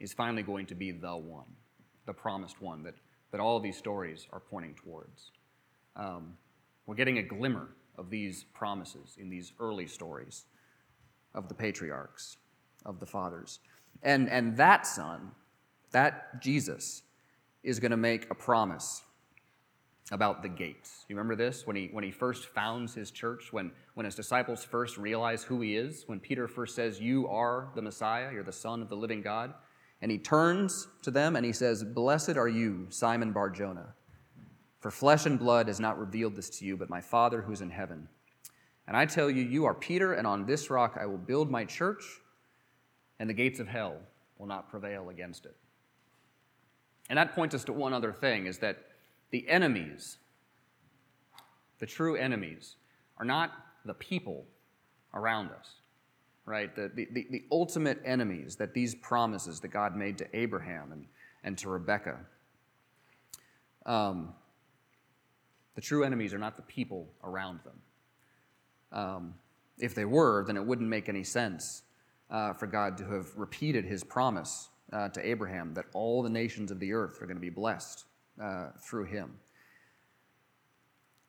is 0.00 0.14
finally 0.14 0.42
going 0.42 0.64
to 0.64 0.74
be 0.74 0.90
the 0.90 1.14
one, 1.14 1.54
the 2.06 2.14
promised 2.14 2.62
one 2.62 2.82
that 2.84 2.94
that 3.30 3.40
all 3.40 3.56
of 3.56 3.62
these 3.62 3.76
stories 3.76 4.26
are 4.32 4.40
pointing 4.40 4.74
towards. 4.74 5.30
Um, 5.96 6.34
we're 6.86 6.94
getting 6.94 7.18
a 7.18 7.22
glimmer 7.22 7.68
of 7.96 8.10
these 8.10 8.44
promises 8.54 9.16
in 9.18 9.28
these 9.28 9.52
early 9.60 9.86
stories 9.86 10.44
of 11.34 11.48
the 11.48 11.54
patriarchs, 11.54 12.36
of 12.86 13.00
the 13.00 13.06
fathers. 13.06 13.60
And, 14.02 14.28
and 14.28 14.56
that 14.56 14.86
son, 14.86 15.32
that 15.90 16.40
Jesus, 16.40 17.02
is 17.62 17.80
going 17.80 17.90
to 17.90 17.96
make 17.96 18.30
a 18.30 18.34
promise 18.34 19.02
about 20.10 20.42
the 20.42 20.48
gates. 20.48 21.04
You 21.08 21.16
remember 21.16 21.36
this? 21.36 21.66
When 21.66 21.76
he, 21.76 21.88
when 21.92 22.04
he 22.04 22.10
first 22.10 22.46
founds 22.46 22.94
his 22.94 23.10
church, 23.10 23.52
when, 23.52 23.72
when 23.94 24.06
his 24.06 24.14
disciples 24.14 24.64
first 24.64 24.96
realize 24.96 25.42
who 25.42 25.60
he 25.60 25.76
is, 25.76 26.04
when 26.06 26.20
Peter 26.20 26.48
first 26.48 26.74
says, 26.74 27.00
You 27.00 27.28
are 27.28 27.68
the 27.74 27.82
Messiah, 27.82 28.32
you're 28.32 28.44
the 28.44 28.52
Son 28.52 28.80
of 28.80 28.88
the 28.88 28.96
living 28.96 29.20
God. 29.20 29.52
And 30.00 30.10
he 30.10 30.18
turns 30.18 30.88
to 31.02 31.10
them 31.10 31.36
and 31.36 31.44
he 31.44 31.52
says, 31.52 31.82
Blessed 31.82 32.36
are 32.36 32.48
you, 32.48 32.86
Simon 32.90 33.32
Bar 33.32 33.50
Jonah, 33.50 33.94
for 34.80 34.90
flesh 34.90 35.26
and 35.26 35.38
blood 35.38 35.66
has 35.66 35.80
not 35.80 35.98
revealed 35.98 36.36
this 36.36 36.50
to 36.58 36.64
you, 36.64 36.76
but 36.76 36.88
my 36.88 37.00
Father 37.00 37.42
who's 37.42 37.60
in 37.60 37.70
heaven. 37.70 38.08
And 38.86 38.96
I 38.96 39.06
tell 39.06 39.28
you, 39.28 39.42
you 39.42 39.64
are 39.64 39.74
Peter, 39.74 40.14
and 40.14 40.26
on 40.26 40.46
this 40.46 40.70
rock 40.70 40.96
I 41.00 41.06
will 41.06 41.18
build 41.18 41.50
my 41.50 41.64
church, 41.64 42.04
and 43.18 43.28
the 43.28 43.34
gates 43.34 43.58
of 43.58 43.66
hell 43.66 43.96
will 44.38 44.46
not 44.46 44.70
prevail 44.70 45.10
against 45.10 45.44
it. 45.44 45.56
And 47.10 47.18
that 47.18 47.34
points 47.34 47.54
us 47.54 47.64
to 47.64 47.72
one 47.72 47.92
other 47.92 48.12
thing 48.12 48.46
is 48.46 48.58
that 48.58 48.78
the 49.30 49.48
enemies, 49.48 50.18
the 51.80 51.86
true 51.86 52.16
enemies, 52.16 52.76
are 53.18 53.24
not 53.24 53.50
the 53.84 53.94
people 53.94 54.46
around 55.12 55.50
us 55.50 55.74
right? 56.48 56.74
The, 56.74 56.90
the, 56.94 57.26
the 57.30 57.44
ultimate 57.52 58.00
enemies 58.04 58.56
that 58.56 58.74
these 58.74 58.94
promises 58.94 59.60
that 59.60 59.68
God 59.68 59.96
made 59.96 60.18
to 60.18 60.36
Abraham 60.36 60.92
and, 60.92 61.06
and 61.44 61.58
to 61.58 61.68
Rebekah. 61.68 62.18
Um, 63.86 64.34
the 65.74 65.80
true 65.80 66.04
enemies 66.04 66.34
are 66.34 66.38
not 66.38 66.56
the 66.56 66.62
people 66.62 67.08
around 67.22 67.60
them. 67.64 67.80
Um, 68.90 69.34
if 69.78 69.94
they 69.94 70.04
were, 70.04 70.44
then 70.44 70.56
it 70.56 70.64
wouldn't 70.64 70.88
make 70.88 71.08
any 71.08 71.24
sense 71.24 71.82
uh, 72.30 72.52
for 72.54 72.66
God 72.66 72.98
to 72.98 73.04
have 73.04 73.36
repeated 73.36 73.84
his 73.84 74.02
promise 74.02 74.70
uh, 74.92 75.08
to 75.10 75.26
Abraham 75.26 75.74
that 75.74 75.84
all 75.92 76.22
the 76.22 76.30
nations 76.30 76.70
of 76.70 76.80
the 76.80 76.92
earth 76.92 77.22
are 77.22 77.26
going 77.26 77.36
to 77.36 77.40
be 77.40 77.50
blessed 77.50 78.04
uh, 78.42 78.68
through 78.80 79.04
him. 79.04 79.38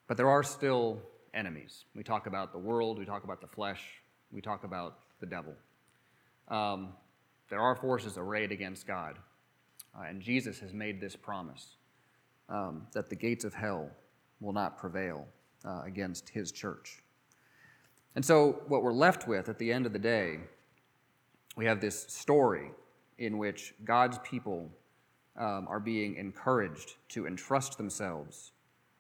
But 0.08 0.18
there 0.18 0.30
are 0.30 0.44
still 0.44 1.02
enemies. 1.34 1.86
We 1.96 2.04
talk 2.04 2.26
about 2.26 2.52
the 2.52 2.58
world, 2.58 2.98
we 2.98 3.06
talk 3.06 3.24
about 3.24 3.42
the 3.42 3.48
flesh, 3.48 4.02
we 4.32 4.42
talk 4.42 4.64
about 4.64 4.98
the 5.20 5.26
devil. 5.26 5.54
Um, 6.48 6.90
there 7.50 7.60
are 7.60 7.76
forces 7.76 8.18
arrayed 8.18 8.52
against 8.52 8.88
God, 8.88 9.18
uh, 9.98 10.04
and 10.04 10.22
Jesus 10.22 10.60
has 10.60 10.74
made 10.74 11.02
this 11.02 11.16
promise 11.16 11.76
um, 12.48 12.88
that 12.94 13.10
the 13.10 13.16
gates 13.16 13.44
of 13.44 13.54
hell 13.54 13.90
will 14.40 14.54
not 14.54 14.78
prevail 14.78 15.28
uh, 15.66 15.82
against 15.86 16.30
his 16.30 16.52
church. 16.52 17.04
And 18.16 18.26
so, 18.26 18.62
what 18.68 18.84
we're 18.84 18.94
left 18.94 19.28
with 19.28 19.50
at 19.50 19.60
the 19.60 19.72
end 19.72 19.86
of 19.86 19.94
the 19.94 20.00
day, 20.00 20.40
we 21.56 21.66
have 21.66 21.80
this 21.80 22.04
story 22.08 22.72
in 23.18 23.38
which 23.38 23.74
God's 23.84 24.18
people 24.20 24.70
um, 25.38 25.68
are 25.70 25.80
being 25.80 26.16
encouraged 26.16 26.96
to 27.10 27.28
entrust 27.28 27.78
themselves 27.78 28.52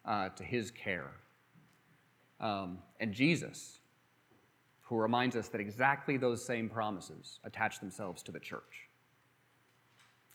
uh, 0.06 0.30
to 0.30 0.44
his 0.44 0.72
care. 0.72 1.12
Um, 2.40 2.80
and 3.00 3.14
Jesus, 3.14 3.79
who 4.90 4.98
reminds 4.98 5.36
us 5.36 5.50
that 5.50 5.62
exactly 5.62 6.18
those 6.18 6.44
same 6.44 6.68
promises 6.68 7.40
attach 7.44 7.80
themselves 7.80 8.24
to 8.24 8.32
the 8.32 8.40
church. 8.40 8.90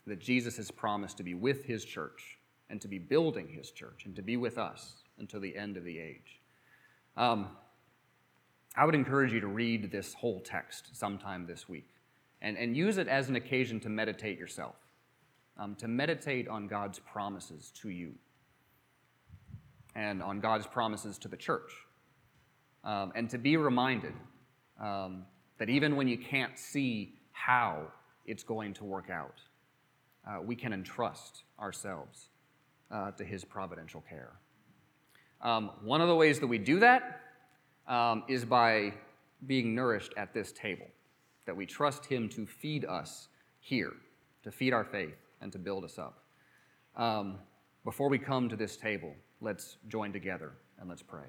That 0.07 0.19
Jesus 0.19 0.55
has 0.55 0.71
promised 0.71 1.17
to 1.17 1.23
be 1.23 1.33
with 1.33 1.65
his 1.65 1.83
church 1.83 2.37
and 2.69 2.79
to 2.79 2.87
be 2.87 2.97
building 2.97 3.49
his 3.49 3.69
church 3.69 4.05
and 4.05 4.15
to 4.15 4.21
be 4.21 4.37
with 4.37 4.57
us 4.57 5.03
until 5.19 5.41
the 5.41 5.57
end 5.57 5.75
of 5.75 5.83
the 5.83 5.99
age. 5.99 6.39
Um, 7.17 7.49
I 8.77 8.85
would 8.85 8.95
encourage 8.95 9.33
you 9.33 9.41
to 9.41 9.47
read 9.47 9.91
this 9.91 10.13
whole 10.13 10.39
text 10.39 10.95
sometime 10.95 11.45
this 11.45 11.67
week 11.67 11.89
and, 12.41 12.57
and 12.57 12.77
use 12.77 12.97
it 12.97 13.09
as 13.09 13.27
an 13.27 13.35
occasion 13.35 13.81
to 13.81 13.89
meditate 13.89 14.39
yourself, 14.39 14.75
um, 15.57 15.75
to 15.75 15.89
meditate 15.89 16.47
on 16.47 16.67
God's 16.67 16.99
promises 16.99 17.73
to 17.81 17.89
you 17.89 18.13
and 19.95 20.23
on 20.23 20.39
God's 20.39 20.65
promises 20.65 21.17
to 21.17 21.27
the 21.27 21.37
church, 21.37 21.73
um, 22.85 23.11
and 23.15 23.29
to 23.29 23.37
be 23.37 23.57
reminded 23.57 24.13
um, 24.79 25.25
that 25.57 25.69
even 25.69 25.95
when 25.95 26.07
you 26.07 26.17
can't 26.17 26.57
see 26.57 27.15
how 27.31 27.83
it's 28.25 28.43
going 28.43 28.73
to 28.73 28.83
work 28.83 29.09
out, 29.09 29.39
uh, 30.27 30.41
we 30.41 30.55
can 30.55 30.73
entrust 30.73 31.43
ourselves 31.59 32.29
uh, 32.91 33.11
to 33.11 33.23
his 33.23 33.45
providential 33.45 34.03
care. 34.07 34.33
Um, 35.41 35.71
one 35.83 36.01
of 36.01 36.07
the 36.07 36.15
ways 36.15 36.39
that 36.39 36.47
we 36.47 36.57
do 36.57 36.79
that 36.79 37.21
um, 37.87 38.23
is 38.27 38.45
by 38.45 38.93
being 39.45 39.75
nourished 39.75 40.13
at 40.17 40.33
this 40.33 40.51
table, 40.51 40.87
that 41.45 41.55
we 41.55 41.65
trust 41.65 42.05
him 42.05 42.27
to 42.29 42.45
feed 42.45 42.85
us 42.85 43.27
here, 43.59 43.93
to 44.43 44.51
feed 44.51 44.73
our 44.73 44.83
faith 44.83 45.17
and 45.41 45.51
to 45.51 45.59
build 45.59 45.83
us 45.83 45.99
up. 45.99 46.23
Um, 46.95 47.39
before 47.83 48.09
we 48.09 48.17
come 48.17 48.49
to 48.49 48.55
this 48.55 48.77
table, 48.77 49.13
let's 49.41 49.77
join 49.87 50.11
together 50.11 50.53
and 50.79 50.89
let's 50.89 51.03
pray. 51.03 51.27